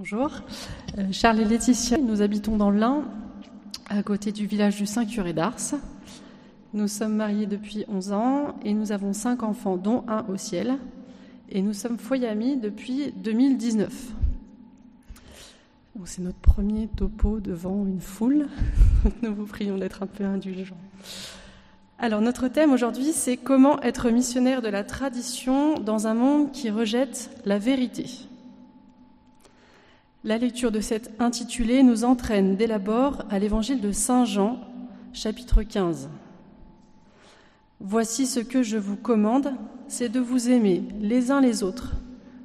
Bonjour, 0.00 0.30
euh, 0.96 1.08
Charles 1.12 1.40
et 1.40 1.44
Laetitia, 1.44 1.98
nous 1.98 2.22
habitons 2.22 2.56
dans 2.56 2.70
l'Ain, 2.70 3.04
à 3.90 4.02
côté 4.02 4.32
du 4.32 4.46
village 4.46 4.78
du 4.78 4.86
Saint-Curé 4.86 5.34
d'Ars. 5.34 5.74
Nous 6.72 6.88
sommes 6.88 7.14
mariés 7.14 7.44
depuis 7.44 7.84
11 7.86 8.12
ans 8.12 8.54
et 8.64 8.72
nous 8.72 8.92
avons 8.92 9.12
cinq 9.12 9.42
enfants, 9.42 9.76
dont 9.76 10.04
un 10.08 10.24
au 10.30 10.38
ciel. 10.38 10.78
Et 11.50 11.60
nous 11.60 11.74
sommes 11.74 11.98
foyer 11.98 12.28
amis 12.28 12.56
depuis 12.56 13.12
2019. 13.12 13.92
C'est 16.06 16.22
notre 16.22 16.38
premier 16.38 16.88
topo 16.88 17.38
devant 17.38 17.84
une 17.84 18.00
foule. 18.00 18.48
Nous 19.22 19.34
vous 19.34 19.44
prions 19.44 19.76
d'être 19.76 20.02
un 20.02 20.06
peu 20.06 20.24
indulgents. 20.24 20.80
Alors 21.98 22.22
notre 22.22 22.48
thème 22.48 22.72
aujourd'hui, 22.72 23.12
c'est 23.12 23.36
comment 23.36 23.82
être 23.82 24.08
missionnaire 24.08 24.62
de 24.62 24.68
la 24.68 24.82
tradition 24.82 25.74
dans 25.74 26.06
un 26.06 26.14
monde 26.14 26.52
qui 26.52 26.70
rejette 26.70 27.30
la 27.44 27.58
vérité. 27.58 28.29
La 30.22 30.36
lecture 30.36 30.70
de 30.70 30.80
cet 30.80 31.18
intitulé 31.18 31.82
nous 31.82 32.04
entraîne 32.04 32.54
dès 32.54 32.66
l'abord 32.66 33.22
à 33.30 33.38
l'évangile 33.38 33.80
de 33.80 33.90
Saint 33.90 34.26
Jean, 34.26 34.60
chapitre 35.14 35.62
15. 35.62 36.10
Voici 37.80 38.26
ce 38.26 38.40
que 38.40 38.62
je 38.62 38.76
vous 38.76 38.96
commande, 38.96 39.54
c'est 39.88 40.10
de 40.10 40.20
vous 40.20 40.50
aimer 40.50 40.82
les 41.00 41.30
uns 41.30 41.40
les 41.40 41.62
autres. 41.62 41.94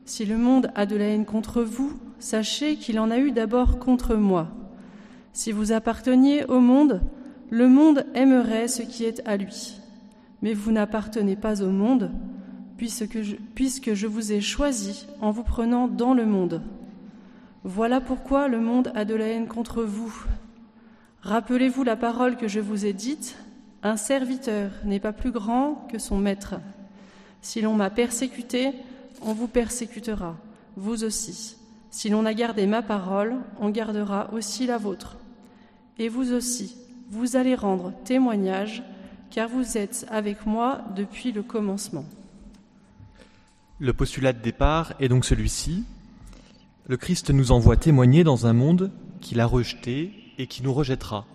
Si 0.05 0.25
le 0.25 0.37
monde 0.37 0.71
a 0.73 0.85
de 0.85 0.95
la 0.95 1.03
haine 1.03 1.25
contre 1.25 1.63
vous, 1.63 1.91
sachez 2.17 2.77
qu'il 2.77 2.97
en 2.97 3.11
a 3.11 3.17
eu 3.17 3.33
d'abord 3.33 3.77
contre 3.77 4.15
moi. 4.15 4.47
Si 5.33 5.51
vous 5.51 5.73
apparteniez 5.73 6.45
au 6.45 6.61
monde, 6.61 7.01
le 7.49 7.67
monde 7.67 8.05
aimerait 8.15 8.69
ce 8.69 8.83
qui 8.83 9.03
est 9.03 9.21
à 9.25 9.35
lui. 9.35 9.81
Mais 10.41 10.53
vous 10.53 10.71
n'appartenez 10.71 11.35
pas 11.35 11.61
au 11.61 11.71
monde, 11.71 12.09
puisque 12.77 13.21
je, 13.21 13.35
puisque 13.53 13.95
je 13.95 14.07
vous 14.07 14.31
ai 14.31 14.39
choisi 14.39 15.07
en 15.19 15.31
vous 15.31 15.43
prenant 15.43 15.89
dans 15.89 16.13
le 16.13 16.25
monde. 16.25 16.61
Voilà 17.67 17.99
pourquoi 17.99 18.47
le 18.47 18.59
monde 18.59 18.91
a 18.93 19.05
de 19.05 19.15
la 19.15 19.25
haine 19.25 19.47
contre 19.47 19.81
vous. 19.81 20.15
Rappelez-vous 21.23 21.83
la 21.83 21.95
parole 21.95 22.37
que 22.37 22.47
je 22.47 22.59
vous 22.59 22.85
ai 22.85 22.93
dite, 22.93 23.35
un 23.81 23.97
serviteur 23.97 24.69
n'est 24.83 24.99
pas 24.99 25.13
plus 25.13 25.31
grand 25.31 25.87
que 25.91 25.97
son 25.97 26.19
maître. 26.19 26.59
Si 27.41 27.61
l'on 27.61 27.73
m'a 27.73 27.89
persécuté, 27.89 28.71
on 29.23 29.33
vous 29.33 29.47
persécutera, 29.47 30.37
vous 30.77 31.03
aussi. 31.03 31.57
Si 31.89 32.07
l'on 32.09 32.27
a 32.27 32.35
gardé 32.35 32.67
ma 32.67 32.83
parole, 32.83 33.33
on 33.59 33.71
gardera 33.71 34.31
aussi 34.31 34.67
la 34.67 34.77
vôtre. 34.77 35.17
Et 35.97 36.07
vous 36.07 36.33
aussi, 36.33 36.77
vous 37.09 37.35
allez 37.35 37.55
rendre 37.55 37.93
témoignage, 38.03 38.83
car 39.31 39.49
vous 39.49 39.75
êtes 39.75 40.05
avec 40.11 40.45
moi 40.45 40.81
depuis 40.95 41.31
le 41.31 41.41
commencement. 41.41 42.05
Le 43.79 43.91
postulat 43.91 44.33
de 44.33 44.41
départ 44.43 44.93
est 44.99 45.07
donc 45.07 45.25
celui-ci. 45.25 45.83
Le 46.87 46.97
Christ 46.97 47.31
nous 47.31 47.51
envoie 47.51 47.77
témoigner 47.77 48.23
dans 48.23 48.45
un 48.45 48.53
monde 48.53 48.91
qu'il 49.19 49.39
a 49.39 49.47
rejeté 49.47 50.13
et 50.37 50.45
qui 50.45 50.61
nous 50.61 50.71
rejettera. 50.71 51.25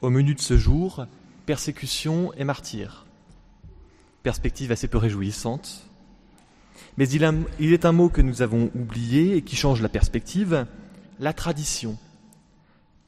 Au 0.00 0.10
menu 0.10 0.34
de 0.34 0.40
ce 0.40 0.56
jour, 0.56 1.06
persécution 1.44 2.32
et 2.34 2.44
martyr. 2.44 3.06
Perspective 4.22 4.70
assez 4.70 4.86
peu 4.86 4.98
réjouissante. 4.98 5.88
Mais 6.96 7.08
il, 7.08 7.24
est 7.24 7.84
un 7.84 7.92
mot 7.92 8.08
que 8.08 8.20
nous 8.20 8.42
avons 8.42 8.70
oublié 8.76 9.36
et 9.36 9.42
qui 9.42 9.56
change 9.56 9.82
la 9.82 9.88
perspective, 9.88 10.66
la 11.18 11.32
tradition. 11.32 11.98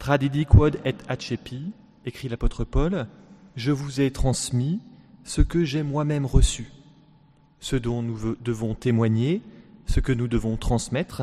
Tradidi 0.01 0.47
quod 0.47 0.81
et 0.85 0.97
accepi, 1.07 1.71
écrit 2.07 2.29
l'apôtre 2.29 2.65
Paul, 2.65 3.07
je 3.55 3.71
vous 3.71 4.01
ai 4.01 4.11
transmis 4.11 4.81
ce 5.23 5.43
que 5.43 5.65
j'ai 5.65 5.85
moi-même 5.85 6.27
reçu, 6.27 6.73
ce 7.61 7.77
dont 7.77 8.03
nous 8.03 8.37
devons 8.43 8.75
témoigner, 8.75 9.43
ce 9.87 10.01
que 10.01 10.13
nous 10.13 10.29
devons 10.29 10.57
transmettre, 10.57 11.23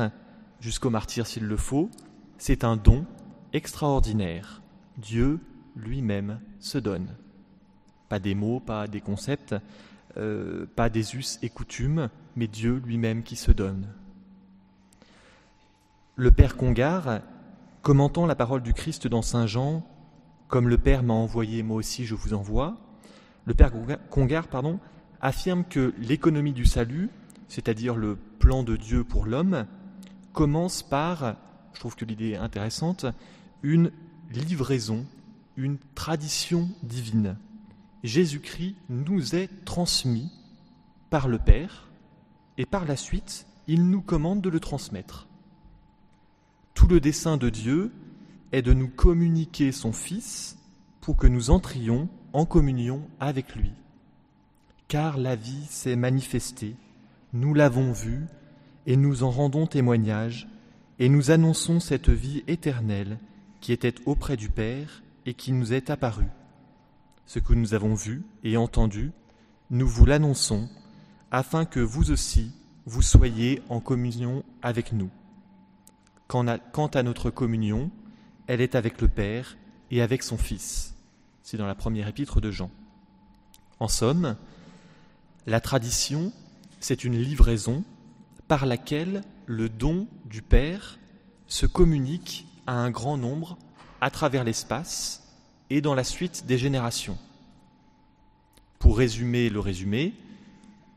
jusqu'au 0.60 0.90
martyr 0.90 1.26
s'il 1.26 1.44
le 1.44 1.56
faut, 1.56 1.90
c'est 2.38 2.64
un 2.64 2.76
don 2.76 3.04
extraordinaire. 3.52 4.62
Dieu 4.98 5.40
lui-même 5.76 6.40
se 6.60 6.78
donne. 6.78 7.08
Pas 8.08 8.18
des 8.18 8.34
mots, 8.34 8.60
pas 8.60 8.86
des 8.86 9.00
concepts, 9.00 9.54
euh, 10.16 10.66
pas 10.76 10.90
des 10.90 11.16
us 11.16 11.38
et 11.42 11.48
coutumes, 11.48 12.10
mais 12.36 12.46
Dieu 12.46 12.82
lui-même 12.84 13.22
qui 13.22 13.36
se 13.36 13.52
donne. 13.52 13.88
Le 16.16 16.30
Père 16.30 16.56
Congar, 16.56 17.20
commentant 17.80 18.26
la 18.26 18.34
parole 18.34 18.62
du 18.62 18.74
Christ 18.74 19.06
dans 19.06 19.22
Saint 19.22 19.46
Jean, 19.46 19.86
comme 20.48 20.68
le 20.68 20.76
Père 20.78 21.02
m'a 21.02 21.14
envoyé, 21.14 21.62
moi 21.62 21.78
aussi 21.78 22.04
je 22.04 22.14
vous 22.14 22.34
envoie, 22.34 22.76
le 23.46 23.54
Père 23.54 23.72
Congar 24.10 24.46
affirme 25.20 25.64
que 25.64 25.94
l'économie 25.98 26.52
du 26.52 26.66
salut 26.66 27.08
c'est-à-dire 27.52 27.96
le 27.96 28.16
plan 28.16 28.62
de 28.62 28.76
Dieu 28.76 29.04
pour 29.04 29.26
l'homme, 29.26 29.66
commence 30.32 30.82
par, 30.82 31.36
je 31.74 31.80
trouve 31.80 31.96
que 31.96 32.06
l'idée 32.06 32.30
est 32.30 32.36
intéressante, 32.36 33.04
une 33.62 33.92
livraison, 34.30 35.04
une 35.58 35.76
tradition 35.94 36.70
divine. 36.82 37.36
Jésus-Christ 38.04 38.76
nous 38.88 39.34
est 39.34 39.50
transmis 39.66 40.32
par 41.10 41.28
le 41.28 41.38
Père 41.38 41.90
et 42.56 42.64
par 42.64 42.86
la 42.86 42.96
suite, 42.96 43.46
il 43.66 43.86
nous 43.90 44.00
commande 44.00 44.40
de 44.40 44.48
le 44.48 44.58
transmettre. 44.58 45.28
Tout 46.72 46.88
le 46.88 47.00
dessein 47.00 47.36
de 47.36 47.50
Dieu 47.50 47.92
est 48.52 48.62
de 48.62 48.72
nous 48.72 48.88
communiquer 48.88 49.72
son 49.72 49.92
Fils 49.92 50.56
pour 51.02 51.18
que 51.18 51.26
nous 51.26 51.50
entrions 51.50 52.08
en 52.32 52.46
communion 52.46 53.06
avec 53.20 53.54
lui. 53.54 53.72
Car 54.88 55.18
la 55.18 55.36
vie 55.36 55.66
s'est 55.68 55.96
manifestée 55.96 56.76
nous 57.32 57.54
l'avons 57.54 57.92
vu, 57.92 58.26
et 58.86 58.96
nous 58.96 59.22
en 59.22 59.30
rendons 59.30 59.66
témoignage, 59.66 60.48
et 60.98 61.08
nous 61.08 61.30
annonçons 61.30 61.80
cette 61.80 62.10
vie 62.10 62.44
éternelle 62.46 63.18
qui 63.60 63.72
était 63.72 63.94
auprès 64.06 64.36
du 64.36 64.48
Père 64.48 65.02
et 65.24 65.34
qui 65.34 65.52
nous 65.52 65.72
est 65.72 65.88
apparue. 65.88 66.28
Ce 67.26 67.38
que 67.38 67.54
nous 67.54 67.74
avons 67.74 67.94
vu 67.94 68.22
et 68.44 68.56
entendu, 68.56 69.12
nous 69.70 69.88
vous 69.88 70.04
l'annonçons, 70.04 70.68
afin 71.30 71.64
que 71.64 71.80
vous 71.80 72.10
aussi, 72.10 72.52
vous 72.84 73.02
soyez 73.02 73.62
en 73.68 73.80
communion 73.80 74.44
avec 74.60 74.92
nous. 74.92 75.10
Quant 76.26 76.46
à, 76.46 77.02
notre 77.02 77.30
communion, 77.30 77.90
elle 78.46 78.60
est 78.60 78.74
avec 78.74 79.00
le 79.00 79.08
Père 79.08 79.56
et 79.90 80.02
avec 80.02 80.22
son 80.22 80.36
Fils. 80.36 80.94
C'est 81.42 81.56
dans 81.56 81.66
la 81.66 81.74
première 81.74 82.08
épître 82.08 82.40
de 82.40 82.50
Jean. 82.50 82.70
En 83.80 83.88
somme, 83.88 84.36
la 85.46 85.60
tradition 85.60 86.32
c'est 86.82 87.04
une 87.04 87.16
livraison 87.16 87.84
par 88.48 88.66
laquelle 88.66 89.22
le 89.46 89.68
don 89.68 90.08
du 90.24 90.42
Père 90.42 90.98
se 91.46 91.64
communique 91.64 92.46
à 92.66 92.74
un 92.74 92.90
grand 92.90 93.16
nombre 93.16 93.56
à 94.00 94.10
travers 94.10 94.42
l'espace 94.42 95.22
et 95.70 95.80
dans 95.80 95.94
la 95.94 96.02
suite 96.02 96.44
des 96.46 96.58
générations. 96.58 97.16
Pour 98.80 98.98
résumer 98.98 99.48
le 99.48 99.60
résumé, 99.60 100.12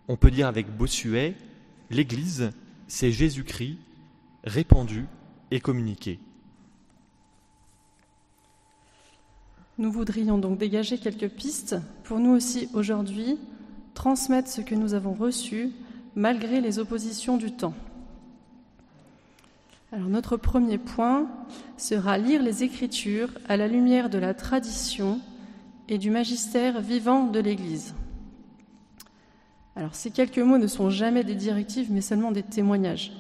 on 0.08 0.18
peut 0.18 0.32
dire 0.32 0.48
avec 0.48 0.76
Bossuet, 0.76 1.36
l'Église, 1.92 2.52
c'est 2.88 3.12
Jésus-Christ 3.12 3.78
répandu 4.44 5.06
et 5.52 5.60
communiqué. 5.60 6.20
Nous 9.78 9.92
voudrions 9.92 10.40
donc 10.40 10.58
dégager 10.58 10.98
quelques 10.98 11.30
pistes 11.30 11.76
pour 12.04 12.20
nous 12.20 12.32
aussi 12.32 12.70
aujourd'hui 12.74 13.38
transmettre 13.96 14.50
ce 14.50 14.62
que 14.62 14.76
nous 14.76 14.94
avons 14.94 15.14
reçu 15.14 15.72
malgré 16.16 16.62
les 16.62 16.78
oppositions 16.78 17.38
du 17.38 17.52
temps. 17.52 17.74
Alors 19.92 20.10
notre 20.10 20.38
premier 20.38 20.78
point 20.78 21.28
sera 21.78 22.18
lire 22.18 22.44
les 22.44 22.64
Écritures 22.64 23.30
à 23.48 23.58
la 23.58 23.68
lumière 23.68 24.10
de 24.10 24.20
la 24.20 24.34
tradition 24.34 25.20
et 25.90 25.98
du 25.98 26.12
magistère 26.12 26.82
vivant 26.82 27.26
de 27.28 27.40
l'Église. 27.40 27.96
Alors 29.76 29.96
ces 29.96 30.12
quelques 30.12 30.40
mots 30.40 30.58
ne 30.58 30.68
sont 30.68 30.90
jamais 30.90 31.24
des 31.24 31.36
directives 31.36 31.92
mais 31.92 32.02
seulement 32.02 32.32
des 32.32 32.44
témoignages. 32.44 33.12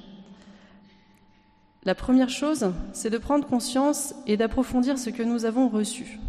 La 1.86 1.96
première 1.96 2.30
chose, 2.30 2.72
c'est 2.94 3.12
de 3.12 3.18
prendre 3.18 3.45
conscience 3.45 4.16
et 4.25 4.38
d'approfondir 4.38 4.98
ce 4.98 5.12
que 5.12 5.24
nous 5.24 5.45
avons 5.45 5.69
reçu. 5.69 6.19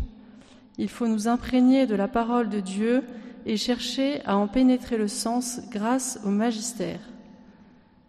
Il 0.78 0.90
faut 0.90 1.08
nous 1.08 1.28
imprégner 1.28 1.86
de 1.86 1.94
la 1.94 2.08
parole 2.08 2.50
de 2.50 2.60
Dieu 2.60 3.02
et 3.46 3.56
chercher 3.56 4.20
à 4.26 4.36
en 4.36 4.48
pénétrer 4.48 4.98
le 4.98 5.08
sens 5.08 5.60
grâce 5.70 6.18
au 6.24 6.28
magistère. 6.28 6.98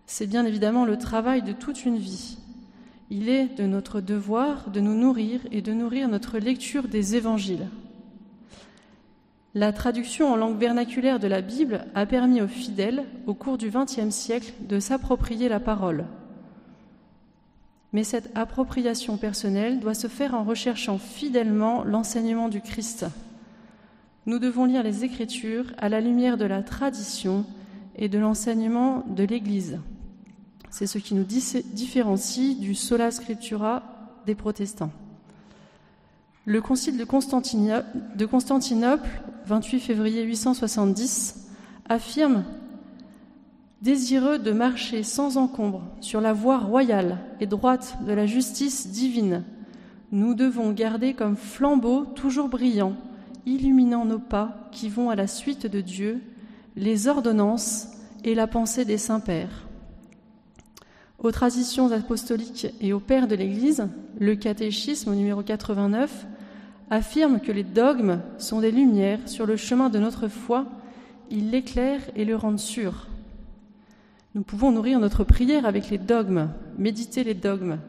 C'est 0.08 0.28
bien 0.28 0.46
évidemment 0.46 0.84
le 0.84 0.98
travail 0.98 1.44
de 1.44 1.54
toute 1.54 1.86
une 1.86 1.98
vie. 1.98 2.38
Il 3.10 3.30
est 3.30 3.56
de 3.58 3.66
notre 3.66 4.02
devoir 4.02 4.72
de 4.72 4.80
nous 4.80 4.96
nourrir 4.96 5.40
et 5.52 5.62
de 5.62 5.74
nourrir 5.74 6.10
notre 6.10 6.40
lecture 6.40 6.88
des 6.88 7.16
évangiles. 7.16 7.68
La 9.54 9.72
traduction 9.72 10.32
en 10.32 10.36
langue 10.36 10.58
vernaculaire 10.58 11.20
de 11.20 11.28
la 11.28 11.42
Bible 11.42 11.86
a 11.96 12.06
permis 12.06 12.42
aux 12.42 12.48
fidèles, 12.48 13.06
au 13.28 13.34
cours 13.34 13.58
du 13.58 13.70
XXe 13.70 14.10
siècle, 14.10 14.54
de 14.68 14.80
s'approprier 14.80 15.50
la 15.50 15.60
parole. 15.60 16.06
Mais 17.94 18.04
cette 18.04 18.30
appropriation 18.36 19.18
personnelle 19.18 19.80
doit 19.80 19.94
se 19.94 20.08
faire 20.08 20.34
en 20.34 20.44
recherchant 20.44 20.98
fidèlement 20.98 21.84
l'enseignement 21.84 22.50
du 22.50 22.60
Christ 22.60 23.06
nous 24.28 24.40
devons 24.40 24.66
lire 24.66 24.84
les 24.84 25.06
Écritures 25.06 25.66
à 25.78 25.88
la 25.90 26.02
lumière 26.02 26.38
de 26.38 26.46
la 26.46 26.62
tradition 26.62 27.46
et 27.96 28.10
de 28.10 28.20
l'enseignement 28.20 29.06
de 29.08 29.24
l'Église. 29.24 29.80
C'est 30.70 30.86
ce 30.86 31.00
qui 31.00 31.16
nous 31.16 31.24
différencie 31.24 32.60
du 32.60 32.76
sola 32.76 33.10
scriptura 33.10 33.84
des 34.26 34.36
protestants. 34.36 34.92
Le 36.46 36.62
concile 36.62 36.98
de 36.98 37.06
Constantinople, 38.26 39.10
28 39.46 39.80
février 39.80 40.24
870, 40.24 41.48
affirme 41.88 42.44
Désireux 43.82 44.40
de 44.40 44.52
marcher 44.52 45.04
sans 45.04 45.38
encombre 45.38 45.84
sur 46.02 46.20
la 46.20 46.34
voie 46.34 46.58
royale 46.58 47.20
et 47.40 47.46
droite 47.46 47.98
de 48.06 48.12
la 48.12 48.26
justice 48.26 48.90
divine, 48.90 49.44
nous 50.12 50.34
devons 50.34 50.72
garder 50.72 51.14
comme 51.14 51.36
flambeau 51.36 52.06
toujours 52.06 52.50
brillant, 52.50 52.96
illuminant 53.48 54.06
nos 54.06 54.20
pas 54.20 54.70
qui 54.72 54.90
vont 54.90 55.10
à 55.10 55.16
la 55.16 55.26
suite 55.26 55.66
de 55.66 55.82
Dieu, 55.82 56.22
les 56.76 57.08
ordonnances 57.08 57.88
et 58.24 58.36
la 58.36 58.46
pensée 58.46 58.86
des 58.86 58.98
saints-pères. 58.98 59.68
Aux 61.18 61.32
traditions 61.32 61.92
apostoliques 61.92 62.68
et 62.82 62.94
aux 62.94 63.00
pères 63.00 63.28
de 63.28 63.36
l'Église, 63.36 63.88
le 64.20 64.36
catéchisme 64.36 65.16
numéro 65.16 65.42
89 65.42 66.28
affirme 66.92 67.40
que 67.40 67.52
les 67.52 67.64
dogmes 67.64 68.20
sont 68.38 68.60
des 68.60 68.72
lumières 68.72 69.28
sur 69.28 69.46
le 69.46 69.56
chemin 69.56 69.90
de 69.90 69.98
notre 69.98 70.28
foi, 70.28 70.66
ils 71.32 71.50
l'éclairent 71.50 72.10
et 72.16 72.26
le 72.26 72.36
rendent 72.36 72.60
sûr. 72.60 73.08
Nous 74.36 74.44
pouvons 74.44 74.72
nourrir 74.72 75.00
notre 75.00 75.24
prière 75.24 75.66
avec 75.66 75.90
les 75.90 75.98
dogmes, 75.98 76.50
méditer 76.78 77.24
les 77.24 77.34
dogmes, 77.34 77.80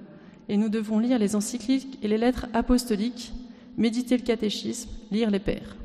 et 0.49 0.57
nous 0.57 0.69
devons 0.69 0.99
lire 0.99 1.19
les 1.19 1.37
encycliques 1.37 1.99
et 2.03 2.09
les 2.09 2.17
lettres 2.17 2.47
apostoliques, 2.55 3.33
méditer 3.79 4.17
le 4.17 4.25
catéchisme, 4.25 4.91
lire 5.11 5.31
les 5.31 5.39
pères, 5.39 5.77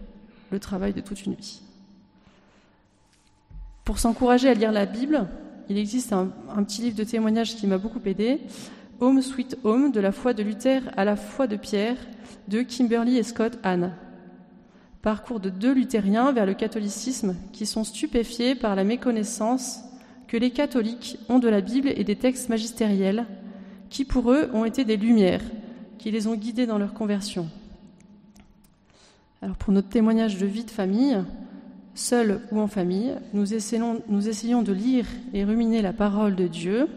le 0.51 0.59
travail 0.59 0.93
de 0.93 0.99
toute 0.99 1.25
une 1.25 1.35
vie. 1.35 1.61
Pour 3.85 3.99
s'encourager 3.99 4.49
à 4.49 4.53
lire 4.53 4.71
la 4.71 4.85
Bible, 4.85 5.27
il 5.69 5.77
existe 5.77 6.11
un, 6.11 6.27
petit 6.63 6.81
livre 6.81 6.97
de 6.97 7.03
témoignages 7.03 7.55
qui 7.55 7.67
m'a 7.67 7.77
beaucoup 7.77 8.01
aidé, 8.05 8.41
Home 8.99 9.21
Sweet 9.21 9.57
Home, 9.63 9.91
de 9.91 9.99
la 9.99 10.11
foi 10.11 10.33
de 10.33 10.43
Luther 10.43 10.81
à 10.97 11.05
la 11.05 11.15
foi 11.15 11.47
de 11.47 11.55
Pierre, 11.55 11.97
de 12.47 12.61
Kimberly 12.61 13.17
et 13.17 13.23
Scott 13.23 13.57
Hahn. 13.63 13.93
Parcours 15.01 15.39
de 15.39 15.49
deux 15.49 15.73
luthériens 15.73 16.31
vers 16.31 16.45
le 16.45 16.53
catholicisme 16.53 17.35
qui 17.51 17.65
sont 17.65 17.83
stupéfiés 17.83 18.55
par 18.55 18.75
la 18.75 18.83
méconnaissance 18.83 19.79
que 20.27 20.37
les 20.37 20.51
catholiques 20.51 21.17
ont 21.29 21.39
de 21.39 21.49
la 21.49 21.61
Bible 21.61 21.89
et 21.89 22.03
des 22.03 22.15
textes 22.15 22.49
magistériels 22.49 23.25
qui 23.89 24.05
pour 24.05 24.31
eux 24.31 24.49
ont 24.53 24.65
été 24.65 24.85
des 24.85 24.97
lumières, 24.97 25.43
qui 25.99 26.09
les 26.09 26.27
ont 26.27 26.35
guidés 26.35 26.65
dans 26.65 26.77
leur 26.77 26.93
conversion. 26.93 27.49
Alors 29.43 29.57
pour 29.57 29.73
notre 29.73 29.89
témoignage 29.89 30.37
de 30.37 30.45
vie 30.45 30.63
de 30.63 30.71
famille, 30.71 31.21
seul 31.95 32.39
ou 32.53 32.61
en 32.61 32.67
famille, 32.67 33.13
nous 33.33 33.53
essayons, 33.53 34.01
nous 34.07 34.29
essayons 34.29 34.61
de 34.61 34.71
lire 34.71 35.05
et 35.33 35.43
ruminer 35.43 35.81
la 35.81 35.91
parole 35.91 36.37
de 36.37 36.47
Dieu. 36.47 36.87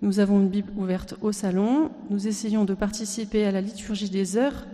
Nous 0.00 0.20
avons 0.20 0.38
une 0.38 0.48
Bible 0.48 0.70
ouverte 0.76 1.16
au 1.20 1.32
salon, 1.32 1.90
nous 2.10 2.28
essayons 2.28 2.64
de 2.64 2.74
participer 2.74 3.44
à 3.44 3.50
la 3.50 3.60
liturgie 3.60 4.08
des 4.08 4.36
heures, 4.36 4.68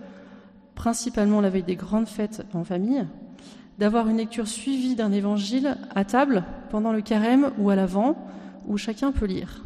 principalement 0.75 1.41
la 1.41 1.49
veille 1.49 1.63
des 1.63 1.75
grandes 1.75 2.07
fêtes 2.07 2.45
en 2.53 2.65
famille, 2.65 3.07
d'avoir 3.79 4.07
une 4.11 4.19
lecture 4.19 4.47
suivie 4.47 4.95
d'un 4.95 5.11
évangile 5.11 5.79
à 5.95 6.05
table 6.05 6.45
pendant 6.69 6.93
le 6.93 7.01
carême 7.01 7.51
ou 7.57 7.71
à 7.71 7.77
l'avant, 7.77 8.15
où 8.67 8.77
chacun 8.77 9.11
peut 9.11 9.25
lire. 9.25 9.65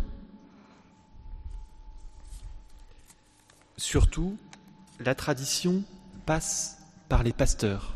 Surtout, 3.76 4.36
la 5.00 5.16
tradition 5.16 5.82
passe 6.26 6.78
par 7.08 7.22
les 7.22 7.32
pasteurs, 7.32 7.94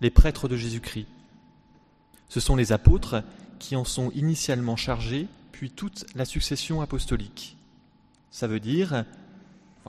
les 0.00 0.10
prêtres 0.10 0.48
de 0.48 0.56
Jésus-Christ. 0.56 1.06
Ce 2.28 2.40
sont 2.40 2.56
les 2.56 2.72
apôtres 2.72 3.22
qui 3.58 3.76
en 3.76 3.84
sont 3.84 4.10
initialement 4.12 4.76
chargés, 4.76 5.28
puis 5.52 5.70
toute 5.70 6.06
la 6.14 6.24
succession 6.24 6.80
apostolique. 6.80 7.56
Ça 8.30 8.46
veut 8.46 8.60
dire, 8.60 9.04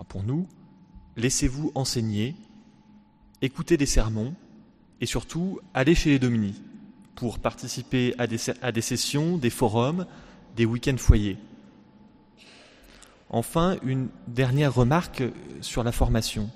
pour 0.10 0.24
nous, 0.24 0.48
laissez-vous 1.16 1.72
enseigner, 1.76 2.36
écoutez 3.42 3.78
des 3.78 3.86
sermons, 3.86 4.34
et 5.00 5.06
surtout 5.06 5.60
aller 5.74 5.96
chez 5.96 6.10
les 6.10 6.20
Domini 6.20 6.62
pour 7.16 7.40
participer 7.40 8.16
à 8.18 8.28
des 8.72 8.82
sessions, 8.82 9.38
des 9.38 9.50
forums, 9.50 10.06
des 10.56 10.66
week-ends 10.66 10.98
foyers. 10.98 11.38
Enfin, 13.30 13.78
une 13.84 14.10
dernière 14.28 14.74
remarque 14.74 15.24
sur 15.62 15.84
la 15.84 15.92
formation. 15.92 16.50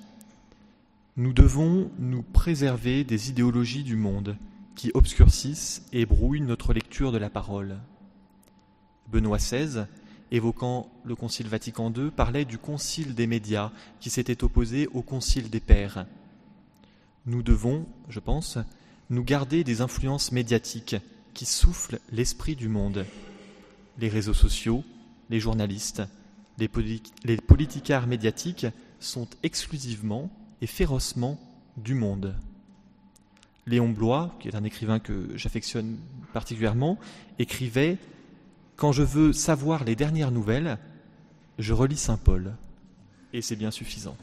Nous 1.16 1.32
devons 1.32 1.90
nous 1.98 2.22
préserver 2.22 3.04
des 3.04 3.30
idéologies 3.30 3.84
du 3.84 3.96
monde 3.96 4.36
qui 4.74 4.90
obscurcissent 4.94 5.86
et 5.92 6.04
brouillent 6.06 6.42
notre 6.42 6.72
lecture 6.72 7.12
de 7.12 7.18
la 7.18 7.30
parole. 7.30 7.78
Benoît 9.08 9.38
XVI, 9.38 9.86
évoquant 10.30 10.90
le 11.04 11.14
Concile 11.14 11.48
Vatican 11.48 11.92
II, 11.92 12.10
parlait 12.10 12.44
du 12.44 12.58
Concile 12.58 13.14
des 13.14 13.26
médias 13.26 13.72
qui 14.00 14.10
s'était 14.10 14.44
opposé 14.44 14.88
au 14.88 15.02
Concile 15.02 15.48
des 15.48 15.60
pères 15.60 16.06
nous 17.26 17.42
devons, 17.42 17.86
je 18.08 18.20
pense, 18.20 18.56
nous 19.10 19.24
garder 19.24 19.64
des 19.64 19.80
influences 19.80 20.30
médiatiques 20.30 20.96
qui 21.34 21.44
soufflent 21.44 21.98
l'esprit 22.12 22.54
du 22.54 22.68
monde. 22.68 23.04
Les 23.98 24.08
réseaux 24.08 24.34
sociaux, 24.34 24.84
les 25.28 25.40
journalistes, 25.40 26.02
les, 26.58 26.68
politicards 26.68 28.06
médiatiques 28.06 28.66
sont 29.00 29.26
exclusivement 29.42 30.30
et 30.60 30.66
férocement 30.66 31.38
du 31.76 31.94
monde. 31.94 32.34
Léon 33.66 33.88
Blois, 33.88 34.34
qui 34.38 34.48
est 34.48 34.54
un 34.54 34.64
écrivain 34.64 34.98
que 34.98 35.36
j'affectionne 35.36 35.98
particulièrement, 36.32 36.98
écrivait 37.38 37.98
Quand 38.76 38.92
je 38.92 39.02
veux 39.02 39.32
savoir 39.32 39.84
les 39.84 39.96
dernières 39.96 40.30
nouvelles, 40.30 40.78
je 41.58 41.72
relis 41.72 41.96
Saint 41.96 42.16
Paul. 42.16 42.54
Et 43.32 43.42
c'est 43.42 43.56
bien 43.56 43.70
suffisant. 43.70 44.16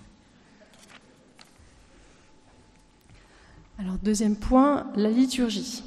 Alors 3.80 3.98
deuxième 3.98 4.36
point, 4.36 4.88
la 4.96 5.10
liturgie. 5.10 5.84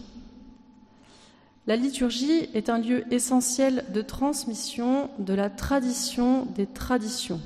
La 1.67 1.77
liturgie 1.77 2.49
est 2.55 2.69
un 2.69 2.79
lieu 2.79 3.05
essentiel 3.13 3.85
de 3.93 4.03
transmission 4.03 5.11
de 5.19 5.35
la 5.35 5.51
tradition 5.51 6.47
des 6.47 6.67
traditions. 6.67 7.41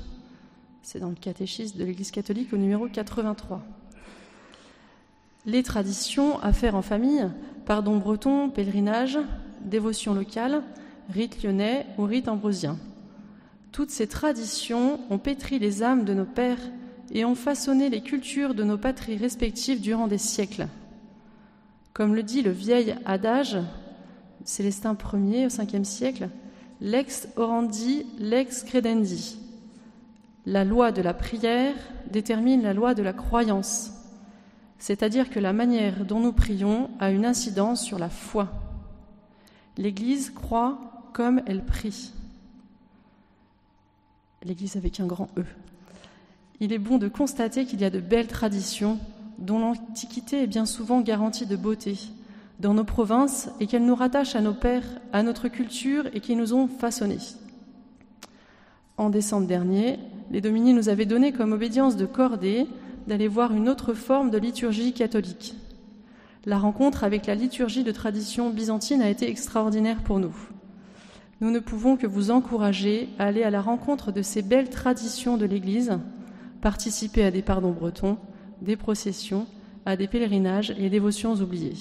C'est 0.83 0.99
dans 0.99 1.09
le 1.09 1.15
catéchisme 1.15 1.77
de 1.77 1.85
l'Église 1.85 2.11
catholique 2.11 2.53
au 2.53 2.57
numéro 2.57 2.87
83. 2.87 3.61
Les 5.45 5.63
traditions 5.63 6.39
à 6.39 6.53
faire 6.53 6.75
en 6.75 6.81
famille, 6.81 7.29
pardon 7.65 7.97
breton, 7.97 8.49
pèlerinage, 8.49 9.19
dévotion 9.61 10.13
locale, 10.13 10.63
rite 11.09 11.43
lyonnais 11.43 11.85
ou 11.97 12.03
rite 12.03 12.27
ambrosien. 12.27 12.77
Toutes 13.71 13.91
ces 13.91 14.07
traditions 14.07 14.99
ont 15.09 15.19
pétri 15.19 15.59
les 15.59 15.83
âmes 15.83 16.03
de 16.03 16.13
nos 16.13 16.25
pères 16.25 16.59
et 17.11 17.25
ont 17.25 17.35
façonné 17.35 17.89
les 17.89 18.01
cultures 18.01 18.55
de 18.55 18.63
nos 18.63 18.77
patries 18.77 19.17
respectives 19.17 19.81
durant 19.81 20.07
des 20.07 20.17
siècles. 20.17 20.67
Comme 21.93 22.15
le 22.15 22.23
dit 22.23 22.41
le 22.41 22.51
vieil 22.51 22.95
adage, 23.05 23.57
Célestin 24.45 24.97
Ier 25.13 25.45
au 25.45 25.49
5e 25.49 25.83
siècle, 25.83 26.29
lex 26.79 27.27
orandi, 27.35 28.05
lex 28.17 28.63
credendi. 28.63 29.40
La 30.45 30.63
loi 30.63 30.91
de 30.91 31.01
la 31.01 31.13
prière 31.13 31.75
détermine 32.09 32.63
la 32.63 32.73
loi 32.73 32.93
de 32.93 33.03
la 33.03 33.13
croyance, 33.13 33.91
c'est-à-dire 34.79 35.29
que 35.29 35.39
la 35.39 35.53
manière 35.53 36.05
dont 36.05 36.19
nous 36.19 36.33
prions 36.33 36.89
a 36.99 37.11
une 37.11 37.25
incidence 37.25 37.83
sur 37.83 37.99
la 37.99 38.09
foi. 38.09 38.49
L'Église 39.77 40.31
croit 40.31 41.09
comme 41.13 41.41
elle 41.45 41.63
prie. 41.63 42.13
L'Église 44.43 44.77
avec 44.77 44.99
un 44.99 45.05
grand 45.05 45.29
E 45.37 45.45
il 46.61 46.71
est 46.71 46.79
bon 46.79 46.99
de 46.99 47.07
constater 47.07 47.65
qu'il 47.65 47.81
y 47.81 47.85
a 47.85 47.89
de 47.89 47.99
belles 47.99 48.27
traditions 48.27 48.99
dont 49.39 49.57
l'Antiquité 49.57 50.43
est 50.43 50.47
bien 50.47 50.67
souvent 50.67 51.01
garantie 51.01 51.47
de 51.47 51.55
beauté 51.55 51.97
dans 52.59 52.75
nos 52.75 52.83
provinces 52.83 53.49
et 53.59 53.65
qu'elles 53.65 53.83
nous 53.83 53.95
rattachent 53.95 54.35
à 54.35 54.41
nos 54.41 54.53
pères, 54.53 54.85
à 55.11 55.23
notre 55.23 55.47
culture 55.47 56.05
et 56.13 56.19
qui 56.19 56.35
nous 56.35 56.53
ont 56.53 56.67
façonnés. 56.67 57.17
En 58.97 59.09
décembre 59.09 59.47
dernier, 59.47 59.97
les 60.31 60.41
Dominies 60.41 60.73
nous 60.73 60.89
avaient 60.89 61.05
donné 61.05 61.33
comme 61.33 61.51
obédience 61.51 61.97
de 61.97 62.05
cordée 62.05 62.65
d'aller 63.05 63.27
voir 63.27 63.53
une 63.53 63.67
autre 63.67 63.93
forme 63.93 64.31
de 64.31 64.37
liturgie 64.37 64.93
catholique. 64.93 65.55
La 66.45 66.57
rencontre 66.57 67.03
avec 67.03 67.27
la 67.27 67.35
liturgie 67.35 67.83
de 67.83 67.91
tradition 67.91 68.49
byzantine 68.49 69.01
a 69.01 69.09
été 69.09 69.29
extraordinaire 69.29 70.01
pour 70.01 70.19
nous. 70.19 70.35
Nous 71.41 71.51
ne 71.51 71.59
pouvons 71.59 71.97
que 71.97 72.07
vous 72.07 72.31
encourager 72.31 73.09
à 73.19 73.25
aller 73.25 73.43
à 73.43 73.49
la 73.49 73.61
rencontre 73.61 74.11
de 74.11 74.21
ces 74.21 74.41
belles 74.41 74.69
traditions 74.69 75.37
de 75.37 75.45
l'Église 75.45 75.99
participer 76.61 77.23
à 77.23 77.31
des 77.31 77.41
pardons 77.41 77.71
bretons, 77.71 78.17
des 78.61 78.75
processions, 78.75 79.47
à 79.85 79.97
des 79.97 80.07
pèlerinages 80.07 80.73
et 80.77 80.89
dévotions 80.89 81.33
oubliées. 81.33 81.73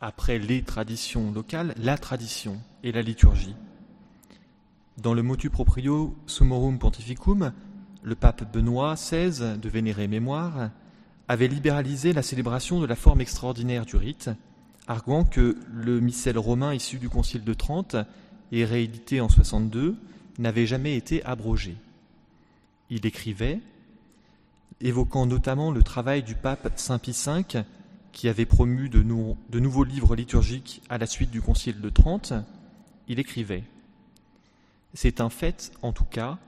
Après 0.00 0.38
les 0.38 0.62
traditions 0.62 1.32
locales, 1.32 1.74
la 1.78 1.96
tradition 1.96 2.58
et 2.82 2.92
la 2.92 3.02
liturgie. 3.02 3.56
Dans 4.98 5.14
le 5.14 5.22
motu 5.22 5.48
proprio 5.48 6.14
Summorum 6.26 6.78
Pontificum, 6.78 7.52
le 8.02 8.14
pape 8.14 8.52
Benoît 8.52 8.94
XVI, 8.94 9.56
de 9.58 9.68
vénérée 9.70 10.06
mémoire, 10.06 10.70
avait 11.28 11.48
libéralisé 11.48 12.12
la 12.12 12.22
célébration 12.22 12.78
de 12.78 12.86
la 12.86 12.94
forme 12.94 13.22
extraordinaire 13.22 13.86
du 13.86 13.96
rite 13.96 14.28
arguant 14.86 15.24
que 15.24 15.56
le 15.72 16.00
missel 16.00 16.36
romain 16.36 16.74
issu 16.74 16.98
du 16.98 17.08
Concile 17.08 17.44
de 17.44 17.54
Trente 17.54 17.96
et 18.50 18.64
réédité 18.64 19.20
en 19.20 19.28
62 19.28 19.96
n'avait 20.38 20.66
jamais 20.66 20.96
été 20.96 21.24
abrogé. 21.24 21.76
Il 22.90 23.06
écrivait, 23.06 23.60
évoquant 24.82 25.24
notamment 25.24 25.70
le 25.70 25.82
travail 25.82 26.22
du 26.22 26.34
pape 26.34 26.72
Saint 26.76 26.98
Pie 26.98 27.16
V, 27.26 27.64
qui 28.12 28.28
avait 28.28 28.44
promu 28.44 28.90
de, 28.90 29.02
de 29.02 29.60
nouveaux 29.60 29.84
livres 29.84 30.16
liturgiques 30.16 30.82
à 30.90 30.98
la 30.98 31.06
suite 31.06 31.30
du 31.30 31.40
Concile 31.40 31.80
de 31.80 31.88
Trente, 31.88 32.34
il 33.08 33.18
écrivait 33.18 33.64
C'est 34.94 35.20
un 35.20 35.30
fait, 35.30 35.72
en 35.82 35.92
tout 35.92 36.04
cas, 36.04 36.38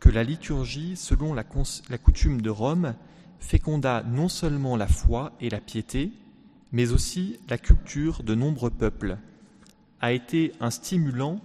que 0.00 0.08
la 0.08 0.24
liturgie, 0.24 0.96
selon 0.96 1.34
la, 1.34 1.44
coutume 1.44 2.40
de 2.40 2.50
Rome, 2.50 2.94
féconda 3.40 4.02
non 4.02 4.28
seulement 4.28 4.76
la 4.76 4.88
foi 4.88 5.32
et 5.40 5.50
la 5.50 5.60
piété, 5.60 6.12
mais 6.72 6.92
aussi 6.92 7.38
la 7.48 7.58
culture 7.58 8.22
de 8.22 8.34
nombreux 8.34 8.70
peuples, 8.70 9.18
a 10.00 10.12
été 10.12 10.52
un 10.60 10.70
stimulant 10.70 11.40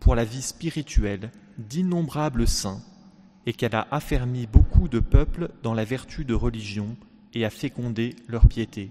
pour 0.00 0.14
la 0.14 0.24
vie 0.24 0.42
spirituelle 0.42 1.30
d'innombrables 1.58 2.46
saints, 2.46 2.82
et 3.46 3.52
qu'elle 3.52 3.74
a 3.74 3.88
affermi 3.90 4.46
beaucoup 4.46 4.88
de 4.88 5.00
peuples 5.00 5.50
dans 5.62 5.74
la 5.74 5.84
vertu 5.84 6.24
de 6.24 6.34
religion 6.34 6.96
et 7.34 7.44
a 7.44 7.50
fécondé 7.50 8.16
leur 8.28 8.46
piété. 8.46 8.90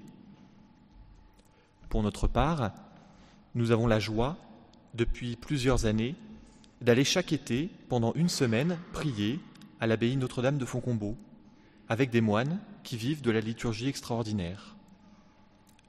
Pour 1.90 2.04
notre 2.04 2.28
part, 2.28 2.72
nous 3.56 3.72
avons 3.72 3.88
la 3.88 4.00
joie, 4.00 4.38
depuis 4.96 5.36
plusieurs 5.36 5.86
années, 5.86 6.16
d'aller 6.82 7.04
chaque 7.04 7.34
été, 7.34 7.70
pendant 7.90 8.14
une 8.14 8.30
semaine, 8.30 8.78
prier 8.94 9.40
à 9.80 9.88
l'abbaye 9.88 10.16
Notre-Dame 10.16 10.58
de 10.58 10.66
Foncombeau, 10.66 11.18
avec 11.88 12.10
des 12.10 12.22
moines 12.22 12.60
qui 12.84 12.98
vivent 12.98 13.22
de 13.22 13.32
la 13.32 13.42
liturgie 13.42 13.90
extraordinaire. 13.90 14.76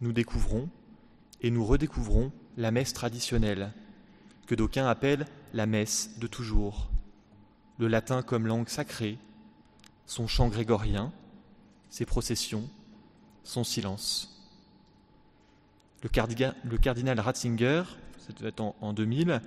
Nous 0.00 0.12
découvrons 0.12 0.68
et 1.42 1.50
nous 1.50 1.64
redécouvrons 1.64 2.32
la 2.56 2.70
messe 2.70 2.92
traditionnelle, 2.92 3.72
que 4.46 4.54
d'aucuns 4.54 4.86
appellent 4.86 5.26
la 5.54 5.66
messe 5.66 6.18
de 6.18 6.26
toujours, 6.26 6.90
le 7.78 7.88
latin 7.88 8.22
comme 8.22 8.46
langue 8.46 8.68
sacrée, 8.68 9.18
son 10.06 10.26
chant 10.26 10.48
grégorien, 10.48 11.12
ses 11.88 12.04
processions, 12.04 12.68
son 13.44 13.64
silence. 13.64 14.26
Le, 16.02 16.08
cardinal, 16.78 17.20
Ratzinger, 17.20 17.84
c'était 18.18 18.60
en, 18.60 18.74
en 18.80 18.92
2000, 18.92 19.40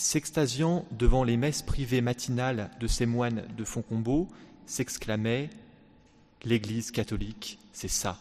s'extasiant 0.00 0.86
devant 0.92 1.24
les 1.24 1.36
messes 1.36 1.60
privées 1.60 2.00
matinales 2.00 2.70
de 2.80 2.86
ces 2.86 3.04
moines 3.04 3.44
de 3.58 3.64
Foncombeau, 3.64 4.28
s'exclamait 4.64 5.50
L'Église 6.42 6.90
catholique, 6.90 7.58
c'est 7.74 7.86
ça. 7.86 8.18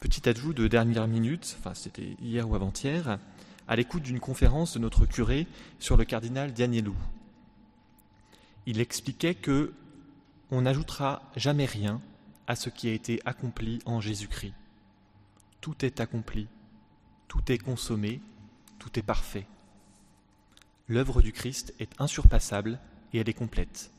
Petit 0.00 0.26
ajout 0.26 0.54
de 0.54 0.66
dernière 0.66 1.08
minute, 1.08 1.56
enfin 1.58 1.74
c'était 1.74 2.16
hier 2.22 2.48
ou 2.48 2.54
avant-hier, 2.54 3.18
à 3.68 3.76
l'écoute 3.76 4.02
d'une 4.02 4.18
conférence 4.18 4.72
de 4.72 4.78
notre 4.78 5.04
curé 5.04 5.46
sur 5.78 5.98
le 5.98 6.06
cardinal 6.06 6.54
Dianielou. 6.54 6.96
Il 8.64 8.80
expliquait 8.80 9.34
que 9.34 9.74
on 10.50 10.62
n'ajoutera 10.62 11.30
jamais 11.36 11.66
rien 11.66 12.00
à 12.46 12.56
ce 12.56 12.70
qui 12.70 12.88
a 12.88 12.94
été 12.94 13.20
accompli 13.26 13.80
en 13.84 14.00
Jésus-Christ. 14.00 14.54
Tout 15.60 15.84
est 15.84 16.00
accompli, 16.00 16.46
tout 17.28 17.42
est 17.52 17.58
consommé, 17.58 18.22
tout 18.86 19.00
est 19.00 19.02
parfait. 19.02 19.46
L'œuvre 20.86 21.20
du 21.20 21.32
Christ 21.32 21.74
est 21.80 22.00
insurpassable 22.00 22.78
et 23.12 23.18
elle 23.18 23.28
est 23.28 23.34
complète. 23.34 23.90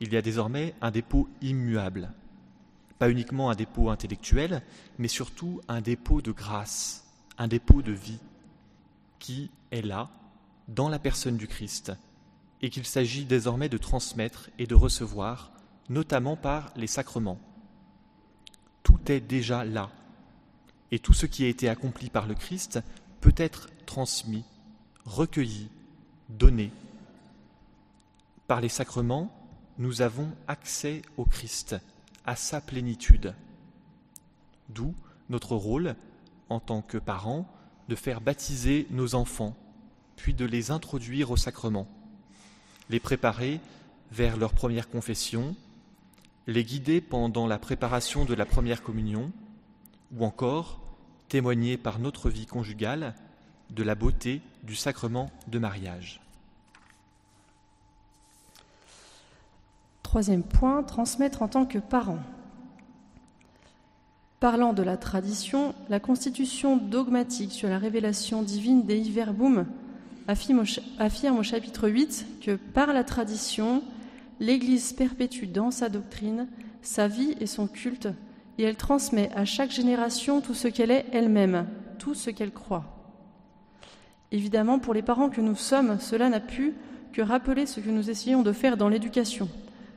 Il 0.00 0.14
y 0.14 0.16
a 0.16 0.22
désormais 0.22 0.74
un 0.80 0.90
dépôt 0.90 1.28
immuable, 1.42 2.10
pas 2.98 3.10
uniquement 3.10 3.50
un 3.50 3.54
dépôt 3.54 3.90
intellectuel, 3.90 4.62
mais 4.98 5.08
surtout 5.08 5.60
un 5.68 5.82
dépôt 5.82 6.22
de 6.22 6.32
grâce, 6.32 7.04
un 7.36 7.46
dépôt 7.46 7.82
de 7.82 7.92
vie, 7.92 8.20
qui 9.18 9.50
est 9.70 9.82
là, 9.82 10.08
dans 10.68 10.88
la 10.88 10.98
personne 10.98 11.36
du 11.36 11.46
Christ, 11.46 11.92
et 12.62 12.70
qu'il 12.70 12.86
s'agit 12.86 13.26
désormais 13.26 13.68
de 13.68 13.76
transmettre 13.76 14.48
et 14.58 14.66
de 14.66 14.74
recevoir, 14.74 15.52
notamment 15.90 16.36
par 16.36 16.72
les 16.74 16.86
sacrements. 16.86 17.40
Tout 18.82 19.12
est 19.12 19.20
déjà 19.20 19.62
là, 19.62 19.90
et 20.90 20.98
tout 20.98 21.12
ce 21.12 21.26
qui 21.26 21.44
a 21.44 21.48
été 21.48 21.68
accompli 21.68 22.08
par 22.08 22.26
le 22.26 22.34
Christ 22.34 22.80
peut 23.20 23.34
être 23.36 23.68
transmis, 23.86 24.44
recueilli, 25.04 25.68
donné. 26.28 26.72
Par 28.46 28.60
les 28.60 28.68
sacrements, 28.68 29.34
nous 29.78 30.02
avons 30.02 30.28
accès 30.48 31.02
au 31.16 31.24
Christ, 31.24 31.76
à 32.26 32.36
sa 32.36 32.60
plénitude. 32.60 33.34
D'où 34.68 34.94
notre 35.28 35.56
rôle, 35.56 35.94
en 36.48 36.60
tant 36.60 36.82
que 36.82 36.98
parents, 36.98 37.46
de 37.88 37.94
faire 37.94 38.20
baptiser 38.20 38.86
nos 38.90 39.14
enfants, 39.14 39.56
puis 40.16 40.34
de 40.34 40.44
les 40.44 40.70
introduire 40.70 41.30
au 41.30 41.36
sacrement, 41.36 41.88
les 42.88 43.00
préparer 43.00 43.60
vers 44.12 44.36
leur 44.36 44.52
première 44.52 44.88
confession, 44.88 45.56
les 46.46 46.64
guider 46.64 47.00
pendant 47.00 47.46
la 47.46 47.58
préparation 47.58 48.24
de 48.24 48.34
la 48.34 48.44
première 48.44 48.82
communion, 48.82 49.32
ou 50.12 50.24
encore 50.24 50.80
témoigner 51.30 51.78
par 51.78 51.98
notre 52.00 52.28
vie 52.28 52.44
conjugale 52.44 53.14
de 53.70 53.82
la 53.82 53.94
beauté 53.94 54.42
du 54.64 54.76
sacrement 54.76 55.30
de 55.46 55.58
mariage. 55.58 56.20
Troisième 60.02 60.42
point, 60.42 60.82
transmettre 60.82 61.40
en 61.40 61.48
tant 61.48 61.64
que 61.64 61.78
parent. 61.78 62.18
Parlant 64.40 64.72
de 64.72 64.82
la 64.82 64.96
tradition, 64.96 65.74
la 65.88 66.00
constitution 66.00 66.76
dogmatique 66.76 67.52
sur 67.52 67.68
la 67.68 67.78
révélation 67.78 68.42
divine 68.42 68.84
des 68.84 69.00
Verbum 69.02 69.66
affirme 70.26 71.38
au 71.38 71.42
chapitre 71.42 71.88
8 71.88 72.40
que 72.42 72.56
par 72.56 72.92
la 72.92 73.04
tradition, 73.04 73.82
l'Église 74.40 74.92
perpétue 74.92 75.46
dans 75.46 75.70
sa 75.70 75.88
doctrine 75.88 76.48
sa 76.82 77.08
vie 77.08 77.36
et 77.40 77.46
son 77.46 77.66
culte, 77.66 78.08
et 78.60 78.64
elle 78.64 78.76
transmet 78.76 79.30
à 79.34 79.46
chaque 79.46 79.70
génération 79.70 80.42
tout 80.42 80.52
ce 80.52 80.68
qu'elle 80.68 80.90
est 80.90 81.06
elle-même, 81.12 81.66
tout 81.98 82.12
ce 82.12 82.28
qu'elle 82.28 82.50
croit. 82.50 82.84
Évidemment, 84.32 84.78
pour 84.78 84.92
les 84.92 85.00
parents 85.00 85.30
que 85.30 85.40
nous 85.40 85.56
sommes, 85.56 85.98
cela 85.98 86.28
n'a 86.28 86.40
pu 86.40 86.74
que 87.14 87.22
rappeler 87.22 87.64
ce 87.64 87.80
que 87.80 87.88
nous 87.88 88.10
essayons 88.10 88.42
de 88.42 88.52
faire 88.52 88.76
dans 88.76 88.90
l'éducation, 88.90 89.48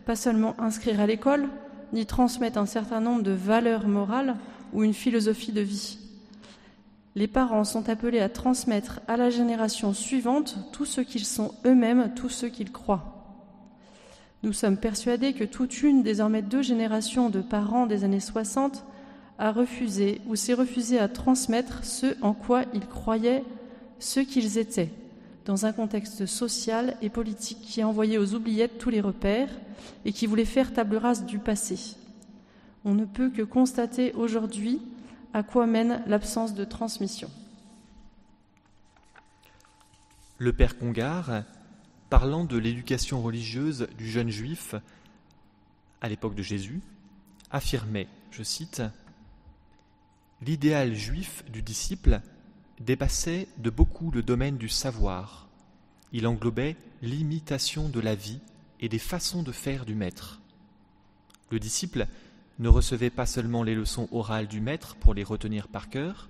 pas 0.06 0.16
seulement 0.16 0.56
inscrire 0.62 1.02
à 1.02 1.08
l'école, 1.08 1.50
ni 1.92 2.06
transmettre 2.06 2.58
un 2.58 2.66
certain 2.66 3.02
nombre 3.02 3.22
de 3.22 3.34
valeurs 3.34 3.86
morales 3.86 4.38
ou 4.72 4.86
une 4.86 4.94
philosophie 4.94 5.52
de 5.52 5.60
vie. 5.60 6.00
Les 7.16 7.28
parents 7.28 7.66
sont 7.66 7.90
appelés 7.90 8.22
à 8.22 8.30
transmettre 8.30 9.02
à 9.10 9.18
la 9.18 9.30
génération 9.30 9.94
suivante 9.94 10.58
tout 10.72 10.86
ce 10.86 11.02
qu'ils 11.02 11.26
sont 11.26 11.54
eux-mêmes, 11.66 12.14
tout 12.16 12.30
ce 12.30 12.46
qu'ils 12.46 12.72
croient. 12.72 13.13
Nous 14.44 14.52
sommes 14.52 14.76
persuadés 14.76 15.32
que 15.32 15.46
toute 15.46 15.84
une, 15.84 16.04
désormais 16.04 16.42
deux 16.42 16.62
générations 16.62 17.30
de 17.30 17.40
parents 17.40 17.88
des 17.88 18.04
années 18.04 18.20
60 18.20 18.86
a 19.40 19.54
refusé 19.54 20.20
ou 20.28 20.36
s'est 20.36 20.54
refusé 20.54 21.00
à 21.00 21.08
transmettre 21.08 21.86
ce 21.86 22.18
en 22.22 22.34
quoi 22.34 22.64
ils 22.74 22.86
croyaient, 22.86 23.46
ce 24.00 24.20
qu'ils 24.20 24.58
étaient, 24.58 24.92
dans 25.46 25.66
un 25.66 25.72
contexte 25.72 26.26
social 26.26 26.98
et 27.02 27.10
politique 27.10 27.62
qui 27.62 27.86
envoyait 27.86 28.18
aux 28.18 28.34
oubliettes 28.34 28.78
tous 28.78 28.90
les 28.90 29.00
repères, 29.00 29.50
et 30.04 30.12
qui 30.12 30.28
voulait 30.28 30.46
faire 30.46 30.74
table 30.74 30.98
rase 30.98 31.26
du 31.26 31.40
passé. 31.40 31.96
On 32.84 32.94
ne 32.94 33.06
peut 33.06 33.30
que 33.30 33.42
constater 33.42 34.12
aujourd'hui 34.14 34.82
à 35.34 35.44
quoi 35.44 35.68
mène 35.68 36.02
l'absence 36.06 36.54
de 36.54 36.66
transmission. 36.66 37.30
Le 40.38 40.52
père 40.52 40.78
Congar, 40.78 41.44
parlant 42.14 42.46
de 42.46 42.60
l'éducation 42.60 43.24
religieuse 43.24 43.88
du 43.98 44.08
jeune 44.08 44.30
juif 44.30 44.76
à 46.00 46.08
l'époque 46.08 46.36
de 46.36 46.44
Jésus, 46.44 46.80
affirmait, 47.50 48.08
je 48.30 48.44
cite, 48.44 48.84
L'idéal 50.40 50.94
juif 50.94 51.44
du 51.52 51.64
disciple 51.64 52.22
dépassait 52.80 53.48
de 53.58 53.72
beaucoup 53.72 54.12
le 54.12 54.22
domaine 54.22 54.58
du 54.58 54.70
savoir. 54.70 55.48
Il 56.12 56.28
englobait 56.28 56.76
l'imitation 57.02 57.90
de 57.90 58.00
la 58.00 58.14
vie 58.14 58.42
et 58.80 58.90
des 58.90 59.00
façons 59.00 59.42
de 59.42 59.52
faire 59.52 59.84
du 59.84 59.96
maître. 59.96 60.40
Le 61.50 61.58
disciple 61.58 62.06
ne 62.60 62.70
recevait 62.70 63.10
pas 63.10 63.26
seulement 63.26 63.64
les 63.64 63.74
leçons 63.74 64.08
orales 64.12 64.48
du 64.48 64.62
maître 64.62 64.96
pour 64.98 65.16
les 65.16 65.24
retenir 65.24 65.68
par 65.68 65.90
cœur, 65.90 66.30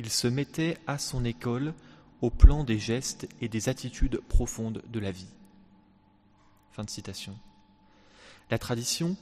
il 0.00 0.10
se 0.10 0.26
mettait 0.26 0.78
à 0.88 0.98
son 0.98 1.24
école 1.24 1.74
au 2.22 2.30
plan 2.30 2.64
des 2.64 2.78
gestes 2.78 3.28
et 3.40 3.48
des 3.48 3.68
attitudes 3.68 4.20
profondes 4.20 4.82
de 4.88 5.00
la 5.00 5.10
vie. 5.10 5.26
Fin 6.70 6.84
de 6.84 6.90
citation. 6.90 7.36
La 8.50 8.58
tradition, 8.58 9.16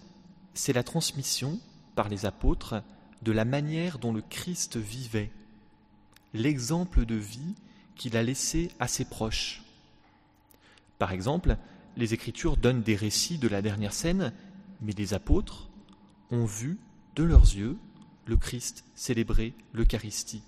c'est 0.55 0.75
la 0.75 0.85
transmission 0.85 1.59
par 1.97 2.09
les 2.09 2.27
apôtres 2.27 2.83
de 3.23 3.33
la 3.33 3.45
manière 3.45 3.99
dont 3.99 4.13
le 4.13 4.23
Christ 4.23 4.77
vivait, 4.77 5.31
l'exemple 6.35 7.07
de 7.07 7.15
vie 7.15 7.55
qu'il 7.97 8.17
a 8.17 8.23
laissé 8.23 8.71
à 8.79 8.87
ses 8.87 9.05
proches. 9.05 9.63
Par 10.99 11.13
exemple, 11.13 11.57
les 11.97 12.15
Écritures 12.15 12.57
donnent 12.57 12.83
des 12.83 12.97
récits 12.97 13.39
de 13.39 13.49
la 13.49 13.63
dernière 13.63 13.95
scène, 13.95 14.33
mais 14.81 14.93
les 14.93 15.15
apôtres 15.15 15.71
ont 16.31 16.45
vu 16.45 16.79
de 17.17 17.25
leurs 17.25 17.55
yeux 17.55 17.77
le 18.27 18.37
Christ 18.37 18.85
célébrer 18.95 19.55
l'Eucharistie. 19.73 20.43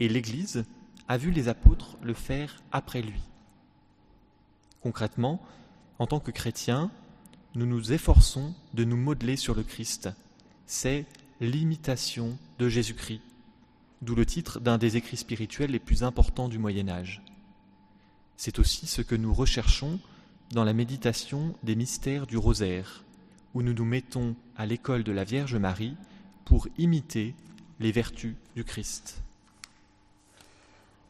Et 0.00 0.08
l'Église 0.08 0.64
a 1.08 1.16
vu 1.16 1.30
les 1.30 1.48
apôtres 1.48 1.96
le 2.02 2.14
faire 2.14 2.62
après 2.72 3.02
lui. 3.02 3.20
Concrètement, 4.82 5.40
en 5.98 6.06
tant 6.06 6.20
que 6.20 6.30
chrétiens, 6.30 6.90
nous 7.54 7.66
nous 7.66 7.92
efforçons 7.92 8.54
de 8.74 8.84
nous 8.84 8.96
modeler 8.96 9.36
sur 9.36 9.54
le 9.54 9.62
Christ. 9.62 10.08
C'est 10.66 11.06
l'imitation 11.40 12.38
de 12.58 12.68
Jésus-Christ, 12.68 13.20
d'où 14.00 14.14
le 14.14 14.26
titre 14.26 14.60
d'un 14.60 14.78
des 14.78 14.96
écrits 14.96 15.16
spirituels 15.16 15.70
les 15.70 15.78
plus 15.78 16.02
importants 16.02 16.48
du 16.48 16.58
Moyen 16.58 16.88
Âge. 16.88 17.22
C'est 18.36 18.58
aussi 18.58 18.86
ce 18.86 19.02
que 19.02 19.14
nous 19.14 19.34
recherchons 19.34 20.00
dans 20.50 20.64
la 20.64 20.72
méditation 20.72 21.54
des 21.62 21.76
mystères 21.76 22.26
du 22.26 22.36
rosaire, 22.36 23.04
où 23.54 23.62
nous 23.62 23.74
nous 23.74 23.84
mettons 23.84 24.34
à 24.56 24.66
l'école 24.66 25.04
de 25.04 25.12
la 25.12 25.24
Vierge 25.24 25.56
Marie 25.56 25.96
pour 26.44 26.68
imiter 26.78 27.34
les 27.80 27.92
vertus 27.92 28.34
du 28.56 28.64
Christ. 28.64 29.22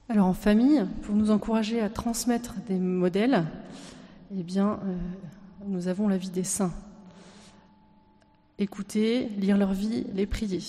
Alors 0.09 0.27
en 0.27 0.35
famille, 0.35 0.85
pour 1.03 1.15
nous 1.15 1.31
encourager 1.31 1.81
à 1.81 1.89
transmettre 1.89 2.57
des 2.69 2.79
modèles, 2.79 3.45
eh 4.37 4.43
bien, 4.43 4.81
euh, 4.85 4.97
nous 5.67 5.89
avons 5.89 6.09
la 6.09 6.17
vie 6.17 6.31
des 6.31 6.45
saints. 6.45 6.73
Écouter, 8.59 9.29
lire 9.39 9.57
leur 9.57 9.73
vie, 9.73 10.05
les 10.15 10.27
prier. 10.27 10.61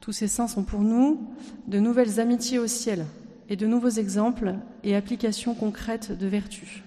Tous 0.00 0.12
ces 0.12 0.26
saints 0.26 0.48
sont 0.48 0.64
pour 0.64 0.80
nous 0.80 1.20
de 1.68 1.78
nouvelles 1.78 2.18
amitiés 2.18 2.58
au 2.58 2.66
ciel 2.66 3.06
et 3.48 3.56
de 3.56 3.66
nouveaux 3.66 3.88
exemples 3.88 4.56
et 4.82 4.96
applications 4.96 5.54
concrètes 5.54 6.16
de 6.16 6.26
vertus. 6.26 6.82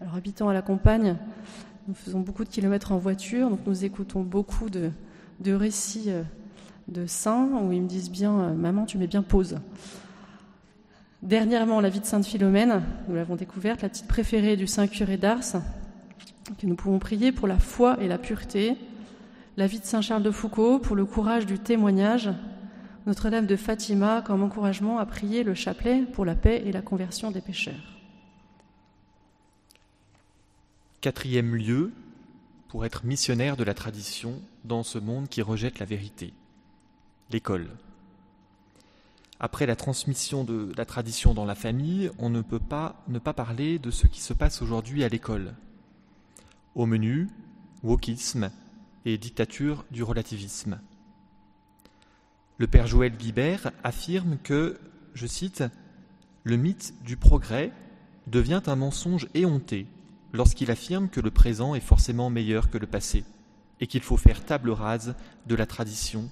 Alors 0.00 0.14
habitant 0.14 0.48
à 0.48 0.54
la 0.54 0.62
campagne, 0.62 1.16
nous 1.86 1.94
faisons 1.94 2.20
beaucoup 2.20 2.44
de 2.44 2.48
kilomètres 2.48 2.92
en 2.92 2.98
voiture, 2.98 3.50
donc 3.50 3.60
nous 3.66 3.84
écoutons 3.84 4.22
beaucoup 4.22 4.70
de, 4.70 4.90
récits 5.46 6.10
euh, 6.10 6.22
de 6.88 7.06
saints 7.06 7.48
où 7.62 7.72
ils 7.72 7.82
me 7.82 7.88
disent 7.88 8.10
bien 8.10 8.40
euh, 8.40 8.54
Maman, 8.54 8.86
tu 8.86 8.96
mets 8.96 9.06
bien 9.06 9.22
pause. 9.22 9.58
Dernièrement, 11.22 11.80
la 11.80 11.88
vie 11.88 11.98
de 11.98 12.04
Sainte 12.04 12.26
Philomène, 12.26 12.82
nous 13.08 13.16
l'avons 13.16 13.34
découverte, 13.34 13.82
la 13.82 13.88
petite 13.88 14.06
préférée 14.06 14.56
du 14.56 14.68
Saint 14.68 14.86
curé 14.86 15.16
d'Ars, 15.16 15.60
que 16.58 16.66
nous 16.66 16.76
pouvons 16.76 17.00
prier 17.00 17.32
pour 17.32 17.48
la 17.48 17.58
foi 17.58 18.00
et 18.00 18.06
la 18.06 18.18
pureté, 18.18 18.76
la 19.56 19.66
vie 19.66 19.80
de 19.80 19.84
Saint 19.84 20.00
Charles 20.00 20.22
de 20.22 20.30
Foucault 20.30 20.78
pour 20.78 20.94
le 20.94 21.04
courage 21.04 21.44
du 21.44 21.58
témoignage, 21.58 22.30
Notre-Dame 23.06 23.46
de 23.46 23.56
Fatima 23.56 24.22
comme 24.24 24.44
encouragement 24.44 25.00
à 25.00 25.06
prier 25.06 25.42
le 25.42 25.54
chapelet 25.54 26.02
pour 26.02 26.24
la 26.24 26.36
paix 26.36 26.62
et 26.64 26.70
la 26.70 26.82
conversion 26.82 27.32
des 27.32 27.40
pécheurs. 27.40 27.98
Quatrième 31.00 31.56
lieu 31.56 31.92
pour 32.68 32.84
être 32.86 33.04
missionnaire 33.04 33.56
de 33.56 33.64
la 33.64 33.74
tradition 33.74 34.40
dans 34.64 34.84
ce 34.84 34.98
monde 34.98 35.28
qui 35.28 35.42
rejette 35.42 35.80
la 35.80 35.86
vérité, 35.86 36.32
l'école. 37.30 37.68
Après 39.40 39.66
la 39.66 39.76
transmission 39.76 40.42
de 40.42 40.72
la 40.76 40.84
tradition 40.84 41.32
dans 41.32 41.44
la 41.44 41.54
famille, 41.54 42.10
on 42.18 42.28
ne 42.28 42.42
peut 42.42 42.58
pas 42.58 43.04
ne 43.06 43.20
pas 43.20 43.32
parler 43.32 43.78
de 43.78 43.90
ce 43.90 44.08
qui 44.08 44.20
se 44.20 44.32
passe 44.32 44.62
aujourd'hui 44.62 45.04
à 45.04 45.08
l'école. 45.08 45.54
Au 46.74 46.86
menu, 46.86 47.28
wokisme 47.84 48.50
et 49.04 49.16
dictature 49.16 49.84
du 49.92 50.02
relativisme. 50.02 50.80
Le 52.56 52.66
père 52.66 52.88
Joël 52.88 53.16
Guibert 53.16 53.70
affirme 53.84 54.38
que, 54.42 54.80
je 55.14 55.26
cite, 55.28 55.62
le 56.42 56.56
mythe 56.56 56.94
du 57.04 57.16
progrès 57.16 57.70
devient 58.26 58.62
un 58.66 58.74
mensonge 58.74 59.28
éhonté 59.34 59.86
lorsqu'il 60.32 60.72
affirme 60.72 61.08
que 61.08 61.20
le 61.20 61.30
présent 61.30 61.76
est 61.76 61.80
forcément 61.80 62.28
meilleur 62.28 62.70
que 62.70 62.78
le 62.78 62.88
passé 62.88 63.24
et 63.80 63.86
qu'il 63.86 64.02
faut 64.02 64.16
faire 64.16 64.44
table 64.44 64.70
rase 64.70 65.14
de 65.46 65.54
la 65.54 65.66
tradition, 65.66 66.28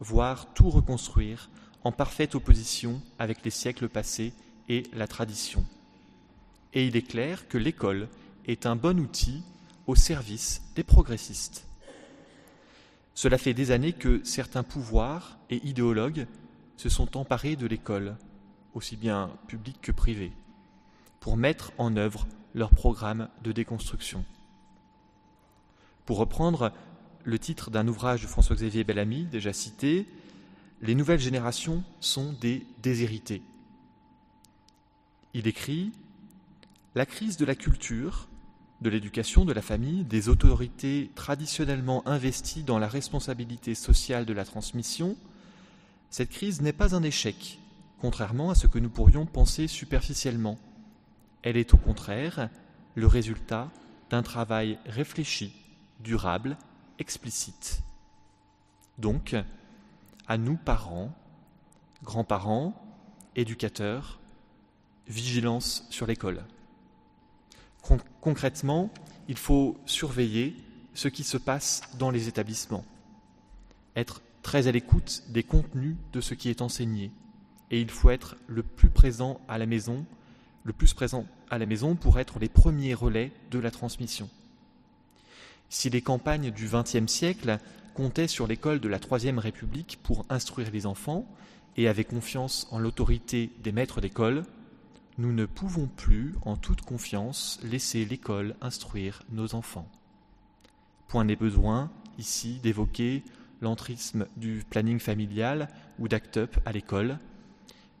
voire 0.00 0.52
tout 0.52 0.68
reconstruire 0.68 1.48
en 1.84 1.92
parfaite 1.92 2.34
opposition 2.34 3.00
avec 3.18 3.44
les 3.44 3.50
siècles 3.50 3.88
passés 3.88 4.32
et 4.68 4.84
la 4.92 5.06
tradition. 5.06 5.64
Et 6.74 6.86
il 6.86 6.96
est 6.96 7.02
clair 7.02 7.48
que 7.48 7.58
l'école 7.58 8.08
est 8.46 8.66
un 8.66 8.76
bon 8.76 8.98
outil 8.98 9.42
au 9.86 9.94
service 9.94 10.62
des 10.74 10.84
progressistes. 10.84 11.66
Cela 13.14 13.38
fait 13.38 13.54
des 13.54 13.70
années 13.70 13.94
que 13.94 14.22
certains 14.24 14.62
pouvoirs 14.62 15.38
et 15.50 15.66
idéologues 15.66 16.26
se 16.76 16.88
sont 16.88 17.16
emparés 17.16 17.56
de 17.56 17.66
l'école, 17.66 18.16
aussi 18.74 18.96
bien 18.96 19.30
publique 19.48 19.80
que 19.80 19.92
privée, 19.92 20.32
pour 21.18 21.36
mettre 21.36 21.72
en 21.78 21.96
œuvre 21.96 22.28
leur 22.54 22.70
programme 22.70 23.28
de 23.42 23.50
déconstruction. 23.50 24.24
Pour 26.04 26.18
reprendre 26.18 26.72
le 27.24 27.38
titre 27.38 27.70
d'un 27.70 27.88
ouvrage 27.88 28.22
de 28.22 28.26
François-Xavier 28.26 28.84
Bellamy, 28.84 29.24
déjà 29.24 29.52
cité, 29.52 30.06
les 30.80 30.94
nouvelles 30.94 31.20
générations 31.20 31.82
sont 32.00 32.32
des 32.40 32.66
déshérités. 32.82 33.42
Il 35.34 35.46
écrit 35.46 35.92
La 36.94 37.06
crise 37.06 37.36
de 37.36 37.44
la 37.44 37.54
culture, 37.54 38.28
de 38.80 38.90
l'éducation, 38.90 39.44
de 39.44 39.52
la 39.52 39.62
famille, 39.62 40.04
des 40.04 40.28
autorités 40.28 41.10
traditionnellement 41.14 42.06
investies 42.06 42.62
dans 42.62 42.78
la 42.78 42.88
responsabilité 42.88 43.74
sociale 43.74 44.24
de 44.24 44.32
la 44.32 44.44
transmission, 44.44 45.16
cette 46.10 46.30
crise 46.30 46.62
n'est 46.62 46.72
pas 46.72 46.94
un 46.94 47.02
échec, 47.02 47.58
contrairement 48.00 48.50
à 48.50 48.54
ce 48.54 48.66
que 48.66 48.78
nous 48.78 48.88
pourrions 48.88 49.26
penser 49.26 49.66
superficiellement. 49.66 50.58
Elle 51.42 51.56
est 51.56 51.74
au 51.74 51.76
contraire 51.76 52.48
le 52.94 53.06
résultat 53.06 53.70
d'un 54.10 54.22
travail 54.22 54.78
réfléchi, 54.86 55.52
durable, 56.00 56.56
explicite. 56.98 57.82
Donc, 58.96 59.36
à 60.28 60.36
nous 60.36 60.56
parents, 60.56 61.10
grands-parents, 62.04 62.74
éducateurs, 63.34 64.20
vigilance 65.08 65.86
sur 65.90 66.06
l'école. 66.06 66.44
concrètement, 68.20 68.90
il 69.28 69.38
faut 69.38 69.78
surveiller 69.86 70.54
ce 70.92 71.08
qui 71.08 71.24
se 71.24 71.38
passe 71.38 71.82
dans 71.98 72.10
les 72.10 72.28
établissements, 72.28 72.84
être 73.96 74.20
très 74.42 74.66
à 74.66 74.72
l'écoute 74.72 75.22
des 75.28 75.42
contenus 75.42 75.96
de 76.12 76.20
ce 76.20 76.34
qui 76.34 76.50
est 76.50 76.60
enseigné, 76.60 77.10
et 77.70 77.80
il 77.80 77.90
faut 77.90 78.10
être 78.10 78.36
le 78.46 78.62
plus 78.62 78.90
présent 78.90 79.40
à 79.48 79.56
la 79.56 79.66
maison, 79.66 80.04
le 80.64 80.72
plus 80.74 80.92
présent 80.92 81.26
à 81.50 81.56
la 81.56 81.66
maison 81.66 81.94
pour 81.94 82.18
être 82.18 82.38
les 82.38 82.48
premiers 82.48 82.94
relais 82.94 83.32
de 83.50 83.58
la 83.58 83.70
transmission. 83.70 84.28
Si 85.70 85.88
les 85.88 86.02
campagnes 86.02 86.50
du 86.50 86.68
XXe 86.68 87.10
siècle 87.10 87.58
comptait 87.98 88.28
sur 88.28 88.46
l'école 88.46 88.78
de 88.78 88.88
la 88.88 89.00
Troisième 89.00 89.40
République 89.40 89.98
pour 90.04 90.24
instruire 90.28 90.70
les 90.70 90.86
enfants 90.86 91.26
et 91.76 91.88
avait 91.88 92.04
confiance 92.04 92.68
en 92.70 92.78
l'autorité 92.78 93.50
des 93.64 93.72
maîtres 93.72 94.00
d'école, 94.00 94.44
nous 95.18 95.32
ne 95.32 95.46
pouvons 95.46 95.88
plus, 95.88 96.36
en 96.42 96.56
toute 96.56 96.82
confiance, 96.82 97.58
laisser 97.64 98.04
l'école 98.04 98.54
instruire 98.60 99.24
nos 99.32 99.56
enfants. 99.56 99.88
Point 101.08 101.24
n'est 101.24 101.34
besoin, 101.34 101.90
ici, 102.18 102.60
d'évoquer 102.62 103.24
l'entrisme 103.60 104.28
du 104.36 104.62
planning 104.70 105.00
familial 105.00 105.68
ou 105.98 106.06
d'ACT-UP 106.06 106.56
à 106.64 106.70
l'école, 106.70 107.18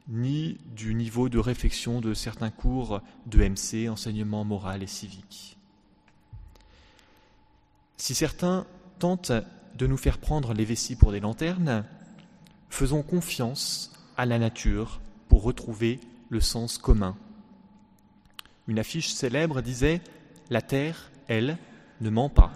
ni 0.06 0.58
du 0.76 0.94
niveau 0.94 1.28
de 1.28 1.40
réflexion 1.40 2.00
de 2.00 2.14
certains 2.14 2.50
cours 2.50 3.00
de 3.26 3.42
MC, 3.42 3.88
enseignement 3.88 4.44
moral 4.44 4.84
et 4.84 4.86
civique. 4.86 5.58
Si 7.96 8.14
certains 8.14 8.64
tentent 9.00 9.32
de 9.76 9.86
nous 9.86 9.96
faire 9.96 10.18
prendre 10.18 10.54
les 10.54 10.64
vessies 10.64 10.96
pour 10.96 11.12
des 11.12 11.20
lanternes, 11.20 11.84
faisons 12.68 13.02
confiance 13.02 13.92
à 14.16 14.26
la 14.26 14.38
nature 14.38 15.00
pour 15.28 15.42
retrouver 15.42 16.00
le 16.28 16.40
sens 16.40 16.78
commun. 16.78 17.16
Une 18.66 18.78
affiche 18.78 19.08
célèbre 19.12 19.62
disait 19.62 20.00
La 20.50 20.62
terre, 20.62 21.10
elle, 21.26 21.58
ne 22.00 22.10
ment 22.10 22.28
pas. 22.28 22.52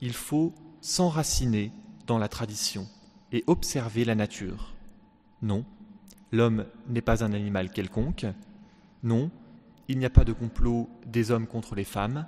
Il 0.00 0.14
faut 0.14 0.54
s'enraciner 0.80 1.72
dans 2.06 2.18
la 2.18 2.28
tradition 2.28 2.86
et 3.32 3.44
observer 3.46 4.04
la 4.04 4.14
nature. 4.14 4.74
Non, 5.42 5.64
l'homme 6.32 6.66
n'est 6.88 7.02
pas 7.02 7.24
un 7.24 7.32
animal 7.32 7.70
quelconque. 7.70 8.26
Non, 9.02 9.30
il 9.88 9.98
n'y 9.98 10.06
a 10.06 10.10
pas 10.10 10.24
de 10.24 10.32
complot 10.32 10.88
des 11.06 11.30
hommes 11.30 11.46
contre 11.46 11.74
les 11.74 11.84
femmes. 11.84 12.26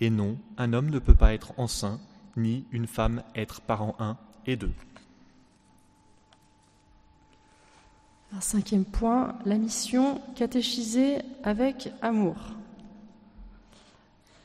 Et 0.00 0.10
non, 0.10 0.38
un 0.56 0.72
homme 0.72 0.90
ne 0.90 0.98
peut 0.98 1.14
pas 1.14 1.34
être 1.34 1.52
enceint 1.58 2.00
ni 2.36 2.64
une 2.72 2.86
femme 2.86 3.22
être 3.34 3.60
parent 3.60 3.94
un 3.98 4.16
et 4.46 4.56
deux. 4.56 4.72
Un 8.34 8.40
cinquième 8.40 8.84
point, 8.84 9.36
la 9.44 9.58
mission 9.58 10.20
catéchiser 10.34 11.18
avec 11.42 11.92
amour. 12.00 12.36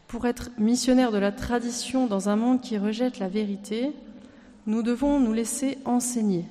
Pour 0.08 0.26
être 0.26 0.50
missionnaire 0.58 1.12
de 1.12 1.18
la 1.18 1.32
tradition 1.32 2.08
dans 2.08 2.30
un 2.30 2.36
monde 2.36 2.62
qui 2.62 2.78
rejette 2.78 3.20
la 3.20 3.30
vérité, 3.30 3.94
nous 4.66 4.84
devons 4.84 5.20
nous 5.20 5.34
laisser 5.34 5.78
enseigner 5.86 6.46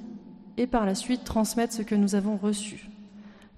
et 0.56 0.66
par 0.66 0.86
la 0.86 0.94
suite 0.94 1.24
transmettre 1.24 1.74
ce 1.74 1.82
que 1.82 1.94
nous 1.94 2.14
avons 2.14 2.36
reçu. 2.36 2.88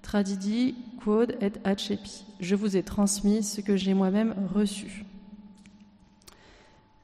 Tradidi 0.01 0.75
quod 1.03 1.37
et 1.41 1.51
accepi. 1.63 2.25
Je 2.39 2.55
vous 2.55 2.75
ai 2.75 2.83
transmis 2.83 3.43
ce 3.43 3.61
que 3.61 3.77
j'ai 3.77 3.93
moi-même 3.93 4.35
reçu. 4.53 5.05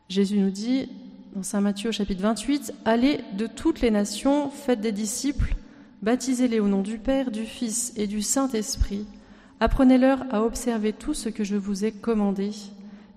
Jésus 0.08 0.38
nous 0.38 0.52
dit 0.52 0.88
dans 1.34 1.42
Saint 1.42 1.62
Matthieu 1.62 1.92
chapitre 1.92 2.22
28, 2.22 2.74
Allez 2.86 3.22
de 3.34 3.48
toutes 3.48 3.82
les 3.82 3.90
nations, 3.90 4.52
faites 4.52 4.80
des 4.80 4.92
disciples, 4.92 5.56
baptisez-les 6.04 6.60
au 6.60 6.68
nom 6.68 6.82
du 6.82 7.00
Père, 7.00 7.32
du 7.32 7.44
Fils 7.44 7.92
et 7.98 8.06
du 8.06 8.22
Saint-Esprit, 8.22 9.08
apprenez-leur 9.60 10.24
à 10.32 10.44
observer 10.44 10.94
tout 10.94 11.16
ce 11.16 11.30
que 11.30 11.44
je 11.44 11.56
vous 11.56 11.86
ai 11.86 11.92
commandé, 11.92 12.52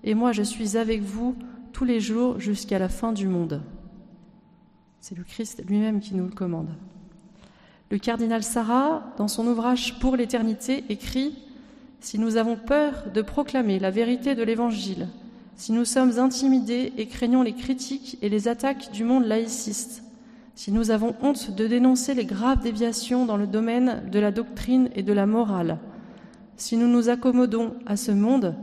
et 0.03 0.15
moi 0.15 0.31
je 0.31 0.41
suis 0.41 0.77
avec 0.77 1.01
vous 1.01 1.35
tous 1.73 1.85
les 1.85 1.99
jours 1.99 2.39
jusqu'à 2.39 2.79
la 2.79 2.89
fin 2.89 3.13
du 3.13 3.27
monde. 3.27 3.61
C'est 4.99 5.17
le 5.17 5.23
Christ 5.23 5.63
lui-même 5.67 5.99
qui 5.99 6.15
nous 6.15 6.25
le 6.25 6.33
commande. 6.33 6.69
Le 7.91 7.99
cardinal 7.99 8.43
Sarah, 8.43 9.13
dans 9.17 9.27
son 9.27 9.45
ouvrage 9.47 9.99
Pour 9.99 10.15
l'éternité, 10.15 10.83
écrit 10.89 11.37
Si 12.01 12.17
nous 12.17 12.35
avons 12.35 12.57
peur 12.57 13.05
de 13.13 13.21
proclamer 13.21 13.79
la 13.79 13.91
vérité 13.91 14.35
de 14.35 14.43
l'Évangile, 14.43 15.07
si 15.59 15.73
nous 15.73 15.83
sommes 15.83 16.19
intimidés 16.19 16.93
et 16.97 17.07
craignons 17.07 17.41
les 17.41 17.51
critiques 17.51 18.17
et 18.21 18.29
les 18.29 18.47
attaques 18.47 18.93
du 18.93 19.03
monde 19.03 19.25
laïciste, 19.25 20.03
si 20.55 20.71
nous 20.71 20.89
avons 20.89 21.15
honte 21.21 21.53
de 21.53 21.67
dénoncer 21.67 22.13
les 22.13 22.23
graves 22.23 22.61
déviations 22.61 23.25
dans 23.25 23.35
le 23.35 23.45
domaine 23.45 24.09
de 24.09 24.19
la 24.19 24.31
doctrine 24.31 24.89
et 24.95 25.03
de 25.03 25.11
la 25.11 25.25
morale, 25.25 25.77
si 26.55 26.77
nous 26.77 26.87
nous 26.87 27.09
accommodons 27.09 27.73
à 27.85 27.97
ce 27.97 28.13
monde, 28.13 28.55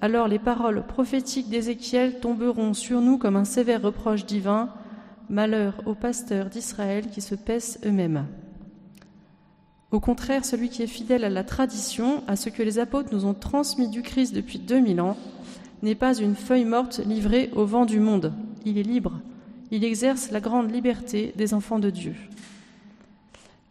alors 0.00 0.28
les 0.28 0.38
paroles 0.38 0.82
prophétiques 0.86 1.50
d'Ézéchiel 1.50 2.20
tomberont 2.20 2.72
sur 2.72 3.02
nous 3.02 3.18
comme 3.18 3.36
un 3.36 3.44
sévère 3.44 3.82
reproche 3.82 4.24
divin, 4.24 4.70
malheur 5.28 5.74
aux 5.84 5.94
pasteurs 5.94 6.48
d'Israël 6.48 7.08
qui 7.10 7.20
se 7.20 7.34
paissent 7.34 7.78
eux-mêmes. 7.84 8.24
Au 9.90 10.00
contraire, 10.00 10.46
celui 10.46 10.70
qui 10.70 10.82
est 10.82 10.86
fidèle 10.86 11.24
à 11.24 11.30
la 11.30 11.44
tradition, 11.44 12.22
à 12.28 12.36
ce 12.36 12.48
que 12.48 12.62
les 12.62 12.78
apôtres 12.78 13.12
nous 13.12 13.26
ont 13.26 13.34
transmis 13.34 13.88
du 13.88 14.00
Christ 14.00 14.34
depuis 14.34 14.58
2000 14.58 15.02
ans, 15.02 15.18
n'est 15.82 15.94
pas 15.94 16.14
une 16.14 16.34
feuille 16.34 16.64
morte 16.64 17.00
livrée 17.04 17.50
au 17.54 17.64
vent 17.64 17.86
du 17.86 18.00
monde. 18.00 18.32
Il 18.64 18.78
est 18.78 18.82
libre. 18.82 19.20
Il 19.70 19.84
exerce 19.84 20.30
la 20.30 20.40
grande 20.40 20.70
liberté 20.70 21.32
des 21.36 21.54
enfants 21.54 21.78
de 21.78 21.90
Dieu. 21.90 22.14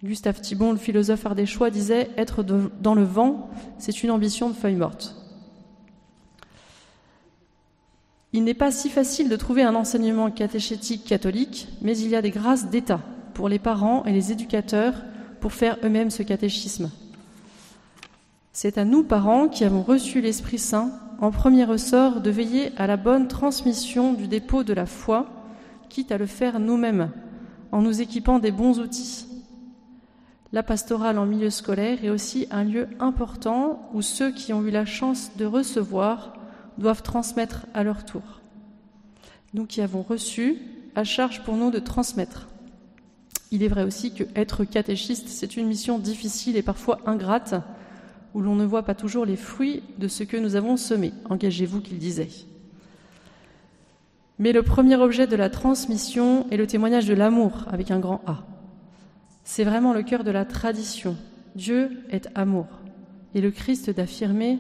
Gustave 0.03 0.39
Thibon, 0.39 0.71
le 0.71 0.77
philosophe 0.77 1.25
ardéchois, 1.25 1.69
disait 1.69 2.09
Être 2.17 2.43
dans 2.43 2.95
le 2.95 3.03
vent, 3.03 3.49
c'est 3.77 4.01
une 4.01 4.11
ambition 4.11 4.49
de 4.49 4.55
feuille 4.55 4.75
morte. 4.75 5.15
Il 8.31 8.43
n'est 8.43 8.53
pas 8.53 8.71
si 8.71 8.89
facile 8.89 9.27
de 9.27 9.35
trouver 9.35 9.63
un 9.63 9.75
enseignement 9.75 10.29
catéchétique 10.29 11.03
catholique, 11.03 11.67
mais 11.81 11.97
il 11.97 12.09
y 12.09 12.15
a 12.15 12.21
des 12.21 12.29
grâces 12.29 12.69
d'État 12.69 13.01
pour 13.33 13.49
les 13.49 13.59
parents 13.59 14.05
et 14.05 14.11
les 14.11 14.31
éducateurs 14.31 14.93
pour 15.41 15.51
faire 15.51 15.77
eux-mêmes 15.83 16.11
ce 16.11 16.23
catéchisme. 16.23 16.91
C'est 18.53 18.77
à 18.77 18.85
nous, 18.85 19.03
parents, 19.03 19.47
qui 19.47 19.63
avons 19.63 19.81
reçu 19.81 20.21
l'Esprit 20.21 20.59
Saint, 20.59 20.91
en 21.21 21.31
premier 21.31 21.65
ressort 21.65 22.21
de 22.21 22.29
veiller 22.29 22.71
à 22.77 22.87
la 22.87 22.97
bonne 22.97 23.27
transmission 23.27 24.13
du 24.13 24.27
dépôt 24.27 24.63
de 24.63 24.73
la 24.73 24.85
foi, 24.85 25.27
quitte 25.89 26.11
à 26.11 26.17
le 26.17 26.25
faire 26.25 26.59
nous-mêmes, 26.59 27.11
en 27.71 27.81
nous 27.81 28.01
équipant 28.01 28.39
des 28.39 28.51
bons 28.51 28.79
outils. 28.79 29.25
La 30.51 30.63
pastorale 30.63 31.19
en 31.19 31.25
milieu 31.25 31.49
scolaire 31.49 32.03
est 32.03 32.09
aussi 32.09 32.47
un 32.49 32.63
lieu 32.63 32.87
important 32.99 33.89
où 33.93 34.01
ceux 34.01 34.31
qui 34.31 34.53
ont 34.53 34.63
eu 34.63 34.71
la 34.71 34.85
chance 34.85 35.31
de 35.37 35.45
recevoir 35.45 36.33
doivent 36.77 37.03
transmettre 37.03 37.67
à 37.73 37.83
leur 37.83 38.05
tour. 38.05 38.41
Nous 39.53 39.65
qui 39.65 39.81
avons 39.81 40.01
reçu, 40.01 40.57
à 40.95 41.03
charge 41.03 41.43
pour 41.43 41.55
nous 41.55 41.69
de 41.69 41.79
transmettre. 41.79 42.47
Il 43.51 43.61
est 43.63 43.67
vrai 43.67 43.83
aussi 43.83 44.13
que 44.13 44.23
être 44.35 44.63
catéchiste, 44.63 45.27
c'est 45.27 45.57
une 45.57 45.67
mission 45.67 45.99
difficile 45.99 46.55
et 46.55 46.61
parfois 46.61 46.99
ingrate, 47.05 47.55
où 48.33 48.41
l'on 48.41 48.55
ne 48.55 48.65
voit 48.65 48.83
pas 48.83 48.95
toujours 48.95 49.25
les 49.25 49.35
fruits 49.35 49.83
de 49.97 50.07
ce 50.07 50.23
que 50.23 50.37
nous 50.37 50.55
avons 50.55 50.77
semé. 50.77 51.13
Engagez-vous, 51.29 51.81
qu'il 51.81 51.97
disait. 51.97 52.29
Mais 54.37 54.53
le 54.53 54.63
premier 54.63 54.95
objet 54.95 55.27
de 55.27 55.35
la 55.35 55.49
transmission 55.49 56.49
est 56.49 56.57
le 56.57 56.67
témoignage 56.67 57.05
de 57.05 57.13
l'amour, 57.13 57.65
avec 57.69 57.91
un 57.91 57.99
grand 57.99 58.21
A. 58.25 58.45
C'est 59.43 59.63
vraiment 59.63 59.93
le 59.93 60.03
cœur 60.03 60.23
de 60.23 60.31
la 60.31 60.45
tradition. 60.45 61.17
Dieu 61.55 61.89
est 62.09 62.29
amour. 62.35 62.67
Et 63.35 63.41
le 63.41 63.51
Christ 63.51 63.89
d'affirmer 63.89 64.59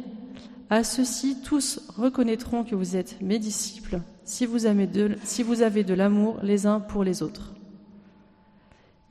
À 0.69 0.83
ceux-ci, 0.83 1.41
tous 1.41 1.81
reconnaîtront 1.95 2.63
que 2.63 2.75
vous 2.75 2.95
êtes 2.95 3.21
mes 3.21 3.39
disciples, 3.39 4.01
si 4.25 4.45
vous 4.45 4.65
avez 4.65 4.85
de, 4.85 5.07
de 5.07 5.93
l'amour 5.93 6.39
les 6.43 6.67
uns 6.67 6.79
pour 6.79 7.03
les 7.03 7.23
autres. 7.23 7.53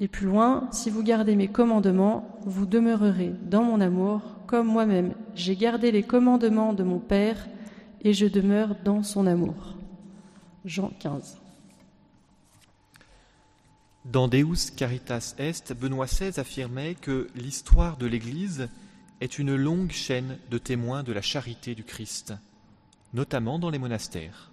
Et 0.01 0.07
plus 0.07 0.27
loin, 0.27 0.69
si 0.71 0.91
vous 0.91 1.03
gardez 1.03 1.35
mes 1.35 1.49
commandements, 1.49 2.39
vous 2.45 2.67
demeurerez 2.67 3.33
dans 3.43 3.65
mon 3.65 3.81
amour, 3.81 4.38
comme 4.49 4.67
moi-même 4.67 5.15
j'ai 5.35 5.55
gardé 5.55 5.93
les 5.93 6.03
commandements 6.03 6.73
de 6.73 6.83
mon 6.83 6.99
Père, 6.99 7.47
et 8.01 8.13
je 8.15 8.27
demeure 8.27 8.75
dans 8.83 9.03
son 9.03 9.27
amour. 9.27 9.77
Jean 10.65 10.91
15. 10.99 11.39
Dans 14.05 14.27
Deus 14.27 14.73
Caritas 14.75 15.35
Est, 15.39 15.73
Benoît 15.75 16.07
XVI 16.07 16.41
affirmait 16.41 16.95
que 16.95 17.29
l'histoire 17.35 17.99
de 17.99 18.07
l'Église 18.07 18.69
est 19.21 19.39
une 19.39 19.55
longue 19.55 19.91
chaîne 19.91 20.39
de 20.51 20.59
témoins 20.59 21.03
de 21.03 21.13
la 21.13 21.21
charité 21.21 21.75
du 21.75 21.85
Christ, 21.85 22.33
notamment 23.13 23.59
dans 23.59 23.71
les 23.71 23.79
monastères. 23.79 24.51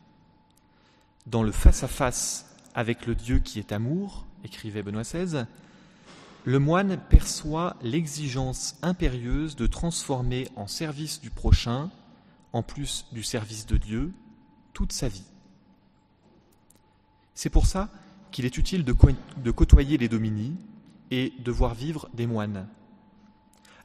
Dans 1.25 1.43
le 1.43 1.51
face-à-face 1.51 2.53
avec 2.73 3.05
le 3.05 3.15
Dieu 3.15 3.39
qui 3.39 3.59
est 3.59 3.71
amour, 3.71 4.25
écrivait 4.43 4.83
Benoît 4.83 5.03
XVI, 5.03 5.45
le 6.45 6.59
moine 6.59 6.97
perçoit 7.09 7.75
l'exigence 7.81 8.75
impérieuse 8.83 9.55
de 9.55 9.65
transformer 9.65 10.47
en 10.55 10.67
service 10.67 11.19
du 11.19 11.31
prochain, 11.31 11.89
en 12.53 12.61
plus 12.61 13.07
du 13.11 13.23
service 13.23 13.65
de 13.65 13.77
Dieu, 13.77 14.13
toute 14.71 14.91
sa 14.91 15.07
vie. 15.07 15.25
C'est 17.33 17.49
pour 17.49 17.65
ça 17.65 17.89
qu'il 18.31 18.45
est 18.45 18.59
utile 18.59 18.85
de, 18.85 19.51
côtoyer 19.51 19.97
les 19.97 20.07
domini 20.07 20.55
et 21.09 21.33
de 21.39 21.51
voir 21.51 21.73
vivre 21.73 22.09
des 22.13 22.27
moines. 22.27 22.67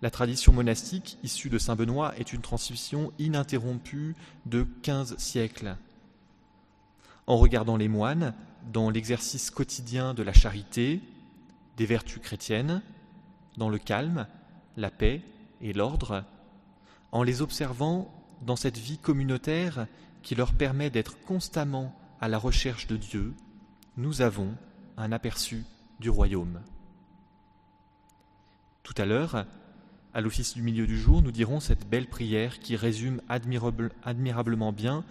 La 0.02 0.10
tradition 0.10 0.52
monastique 0.52 1.18
issue 1.22 1.48
de 1.48 1.58
Saint 1.58 1.76
Benoît 1.76 2.12
est 2.18 2.32
une 2.32 2.42
transmission 2.42 3.10
ininterrompue 3.18 4.14
de 4.44 4.66
quinze 4.82 5.16
siècles. 5.16 5.76
En 7.26 7.38
regardant 7.38 7.76
les 7.78 7.88
moines, 7.88 8.34
dans 8.70 8.90
l'exercice 8.90 9.50
quotidien 9.50 10.12
de 10.12 10.22
la 10.22 10.32
charité, 10.32 11.00
des 11.80 11.86
vertus 11.86 12.20
chrétiennes, 12.20 12.82
dans 13.56 13.70
le 13.70 13.78
calme, 13.78 14.26
la 14.76 14.90
paix 14.90 15.22
et 15.62 15.72
l'ordre, 15.72 16.26
en 17.10 17.22
les 17.22 17.40
observant 17.40 18.12
dans 18.42 18.54
cette 18.54 18.76
vie 18.76 18.98
communautaire 18.98 19.86
qui 20.22 20.34
leur 20.34 20.52
permet 20.52 20.90
d'être 20.90 21.18
constamment 21.24 21.98
à 22.20 22.28
la 22.28 22.36
recherche 22.36 22.86
de 22.86 22.98
Dieu, 22.98 23.32
nous 23.96 24.20
avons 24.20 24.54
un 24.98 25.10
aperçu 25.10 25.64
du 26.00 26.10
royaume. 26.10 26.60
Tout 28.82 28.94
à 28.98 29.06
l'heure, 29.06 29.46
à 30.12 30.20
l'office 30.20 30.52
du 30.52 30.60
milieu 30.60 30.86
du 30.86 31.00
jour, 31.00 31.22
nous 31.22 31.32
dirons 31.32 31.60
cette 31.60 31.88
belle 31.88 32.08
prière 32.08 32.58
qui 32.60 32.76
résume 32.76 33.22
admirablement 33.30 34.72
bien 34.74 35.02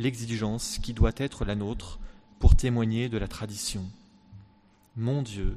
l'exigence 0.00 0.80
qui 0.82 0.92
doit 0.92 1.12
être 1.18 1.44
la 1.44 1.54
nôtre 1.54 2.00
pour 2.40 2.56
témoigner 2.56 3.08
de 3.08 3.16
la 3.16 3.28
tradition. 3.28 3.84
Mon 4.96 5.22
Dieu, 5.22 5.56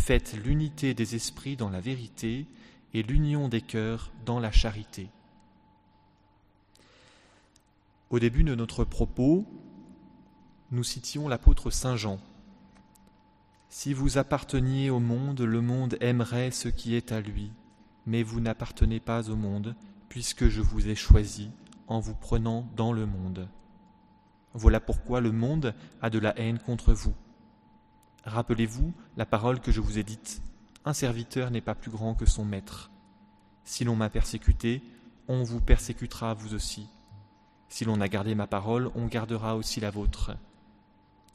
faites 0.00 0.32
l'unité 0.32 0.94
des 0.94 1.14
esprits 1.14 1.56
dans 1.56 1.68
la 1.68 1.80
vérité 1.80 2.46
et 2.94 3.02
l'union 3.02 3.48
des 3.48 3.60
cœurs 3.60 4.10
dans 4.24 4.40
la 4.40 4.50
charité. 4.50 5.08
Au 8.08 8.18
début 8.18 8.42
de 8.42 8.54
notre 8.54 8.84
propos, 8.84 9.46
nous 10.72 10.82
citions 10.82 11.28
l'apôtre 11.28 11.70
Saint 11.70 11.96
Jean. 11.96 12.18
Si 13.68 13.92
vous 13.92 14.18
apparteniez 14.18 14.90
au 14.90 14.98
monde, 14.98 15.42
le 15.42 15.60
monde 15.60 15.96
aimerait 16.00 16.50
ce 16.50 16.68
qui 16.68 16.94
est 16.96 17.12
à 17.12 17.20
lui, 17.20 17.52
mais 18.06 18.22
vous 18.22 18.40
n'appartenez 18.40 18.98
pas 18.98 19.30
au 19.30 19.36
monde, 19.36 19.76
puisque 20.08 20.48
je 20.48 20.62
vous 20.62 20.88
ai 20.88 20.96
choisi 20.96 21.50
en 21.86 22.00
vous 22.00 22.14
prenant 22.14 22.66
dans 22.74 22.92
le 22.92 23.06
monde. 23.06 23.48
Voilà 24.54 24.80
pourquoi 24.80 25.20
le 25.20 25.30
monde 25.30 25.74
a 26.02 26.10
de 26.10 26.18
la 26.18 26.36
haine 26.36 26.58
contre 26.58 26.92
vous. 26.92 27.14
Rappelez-vous 28.24 28.92
la 29.16 29.26
parole 29.26 29.60
que 29.60 29.72
je 29.72 29.80
vous 29.80 29.98
ai 29.98 30.02
dite. 30.02 30.42
Un 30.84 30.92
serviteur 30.92 31.50
n'est 31.50 31.60
pas 31.60 31.74
plus 31.74 31.90
grand 31.90 32.14
que 32.14 32.26
son 32.26 32.44
maître. 32.44 32.90
Si 33.64 33.84
l'on 33.84 33.96
m'a 33.96 34.10
persécuté, 34.10 34.82
on 35.28 35.42
vous 35.42 35.60
persécutera 35.60 36.34
vous 36.34 36.54
aussi. 36.54 36.86
Si 37.68 37.84
l'on 37.84 38.00
a 38.00 38.08
gardé 38.08 38.34
ma 38.34 38.46
parole, 38.46 38.90
on 38.94 39.06
gardera 39.06 39.56
aussi 39.56 39.80
la 39.80 39.90
vôtre. 39.90 40.32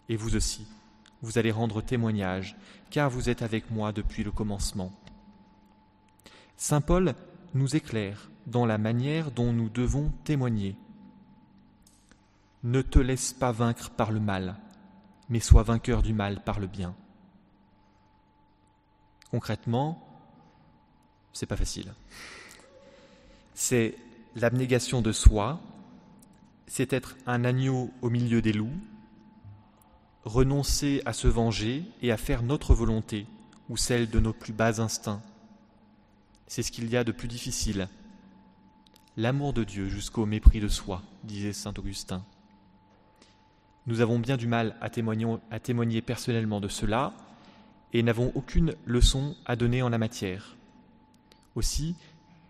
Et 0.09 0.15
vous 0.15 0.35
aussi, 0.35 0.67
vous 1.21 1.37
allez 1.37 1.51
rendre 1.51 1.81
témoignage, 1.81 2.55
car 2.89 3.09
vous 3.09 3.29
êtes 3.29 3.41
avec 3.41 3.71
moi 3.71 3.91
depuis 3.91 4.23
le 4.23 4.31
commencement. 4.31 4.91
Saint 6.57 6.81
Paul 6.81 7.15
nous 7.53 7.75
éclaire 7.75 8.29
dans 8.47 8.65
la 8.65 8.77
manière 8.77 9.31
dont 9.31 9.53
nous 9.53 9.69
devons 9.69 10.11
témoigner. 10.23 10.75
Ne 12.63 12.81
te 12.81 12.99
laisse 12.99 13.33
pas 13.33 13.51
vaincre 13.51 13.89
par 13.91 14.11
le 14.11 14.19
mal, 14.19 14.55
mais 15.29 15.39
sois 15.39 15.63
vainqueur 15.63 16.01
du 16.01 16.13
mal 16.13 16.43
par 16.43 16.59
le 16.59 16.67
bien. 16.67 16.95
Concrètement, 19.31 20.01
c'est 21.33 21.45
pas 21.45 21.57
facile. 21.57 21.93
C'est 23.53 23.97
l'abnégation 24.35 25.01
de 25.01 25.11
soi, 25.11 25.59
c'est 26.67 26.93
être 26.93 27.15
un 27.25 27.43
agneau 27.43 27.91
au 28.01 28.09
milieu 28.09 28.41
des 28.41 28.53
loups, 28.53 28.79
renoncer 30.23 31.01
à 31.05 31.13
se 31.13 31.27
venger 31.27 31.83
et 32.01 32.11
à 32.11 32.17
faire 32.17 32.43
notre 32.43 32.73
volonté 32.73 33.27
ou 33.69 33.77
celle 33.77 34.09
de 34.09 34.19
nos 34.19 34.33
plus 34.33 34.53
bas 34.53 34.81
instincts. 34.81 35.21
C'est 36.47 36.63
ce 36.63 36.71
qu'il 36.71 36.89
y 36.89 36.97
a 36.97 37.03
de 37.03 37.11
plus 37.11 37.27
difficile. 37.27 37.89
L'amour 39.17 39.53
de 39.53 39.63
Dieu 39.63 39.87
jusqu'au 39.87 40.25
mépris 40.25 40.59
de 40.59 40.67
soi, 40.67 41.01
disait 41.23 41.53
saint 41.53 41.73
Augustin. 41.77 42.23
Nous 43.87 44.01
avons 44.01 44.19
bien 44.19 44.35
du 44.35 44.47
mal 44.47 44.75
à 44.81 44.89
témoigner, 44.89 46.01
personnellement 46.01 46.59
de 46.59 46.67
cela 46.67 47.13
et 47.93 48.01
n'avons 48.03 48.31
aucune 48.35 48.73
leçon 48.85 49.35
à 49.45 49.55
donner 49.55 49.81
en 49.81 49.89
la 49.89 49.97
matière. 49.97 50.57
Aussi, 51.55 51.95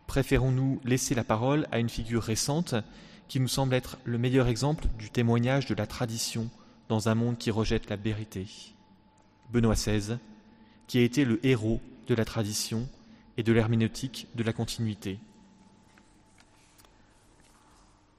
préférons-nous 0.07 0.79
laisser 0.85 1.13
la 1.13 1.23
parole 1.23 1.67
à 1.71 1.79
une 1.79 1.89
figure 1.89 2.23
récente 2.23 2.75
qui 3.27 3.39
nous 3.39 3.47
semble 3.47 3.73
être 3.73 3.97
le 4.05 4.17
meilleur 4.17 4.47
exemple 4.47 4.85
du 4.97 5.09
témoignage 5.09 5.65
de 5.65 5.75
la 5.75 5.87
tradition 5.87 6.49
dans 6.87 7.09
un 7.09 7.15
monde 7.15 7.37
qui 7.37 7.51
rejette 7.51 7.89
la 7.89 7.95
vérité. 7.95 8.47
Benoît 9.51 9.75
XVI, 9.75 10.17
qui 10.87 10.99
a 10.99 11.01
été 11.01 11.25
le 11.25 11.45
héros 11.45 11.81
de 12.07 12.15
la 12.15 12.25
tradition 12.25 12.87
et 13.37 13.43
de 13.43 13.51
l'herméneutique 13.51 14.27
de 14.35 14.43
la 14.43 14.53
continuité. 14.53 15.19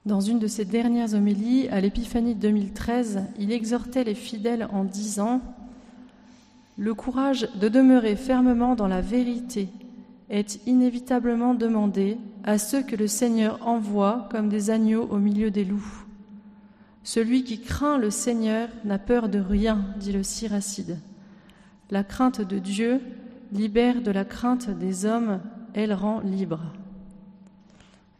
Dans 0.07 0.21
une 0.21 0.39
de 0.39 0.47
ses 0.47 0.63
dernières 0.63 1.15
homélies, 1.15 1.67
à 1.67 1.81
l'Épiphanie 1.81 2.33
2013, 2.33 3.23
il 3.39 3.51
exhortait 3.51 4.05
les 4.05 4.15
fidèles 4.15 4.69
en 4.71 4.85
disant 4.85 5.41
Le 6.77 6.93
courage 6.93 7.49
de 7.59 7.67
demeurer 7.67 8.15
fermement 8.15 8.75
dans 8.75 8.87
la 8.87 9.01
vérité 9.01 9.67
est 10.29 10.65
inévitablement 10.65 11.53
demandé 11.53 12.17
à 12.45 12.57
ceux 12.57 12.83
que 12.83 12.95
le 12.95 13.07
Seigneur 13.07 13.59
envoie 13.67 14.29
comme 14.31 14.47
des 14.47 14.69
agneaux 14.69 15.09
au 15.11 15.17
milieu 15.17 15.51
des 15.51 15.65
loups. 15.65 16.05
Celui 17.03 17.43
qui 17.43 17.59
craint 17.59 17.97
le 17.97 18.09
Seigneur 18.09 18.69
n'a 18.85 18.99
peur 18.99 19.27
de 19.27 19.39
rien, 19.39 19.83
dit 19.99 20.13
le 20.13 20.23
Siracide. 20.23 20.99
La 21.91 22.05
crainte 22.05 22.39
de 22.39 22.59
Dieu 22.59 23.01
libère 23.51 24.01
de 24.01 24.11
la 24.11 24.23
crainte 24.23 24.69
des 24.69 25.03
hommes, 25.03 25.41
elle 25.73 25.91
rend 25.91 26.21
libre. 26.21 26.61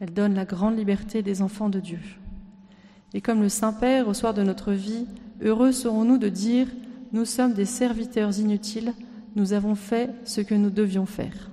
Elle 0.00 0.12
donne 0.12 0.34
la 0.34 0.44
grande 0.44 0.76
liberté 0.76 1.22
des 1.22 1.42
enfants 1.42 1.68
de 1.68 1.80
Dieu. 1.80 1.98
Et 3.14 3.20
comme 3.20 3.42
le 3.42 3.48
Saint-Père, 3.48 4.08
au 4.08 4.14
soir 4.14 4.34
de 4.34 4.42
notre 4.42 4.72
vie, 4.72 5.06
heureux 5.42 5.72
serons-nous 5.72 6.18
de 6.18 6.28
dire, 6.28 6.68
nous 7.12 7.24
sommes 7.24 7.54
des 7.54 7.64
serviteurs 7.64 8.38
inutiles, 8.38 8.92
nous 9.34 9.52
avons 9.52 9.74
fait 9.74 10.10
ce 10.24 10.40
que 10.40 10.54
nous 10.54 10.70
devions 10.70 11.06
faire. 11.06 11.50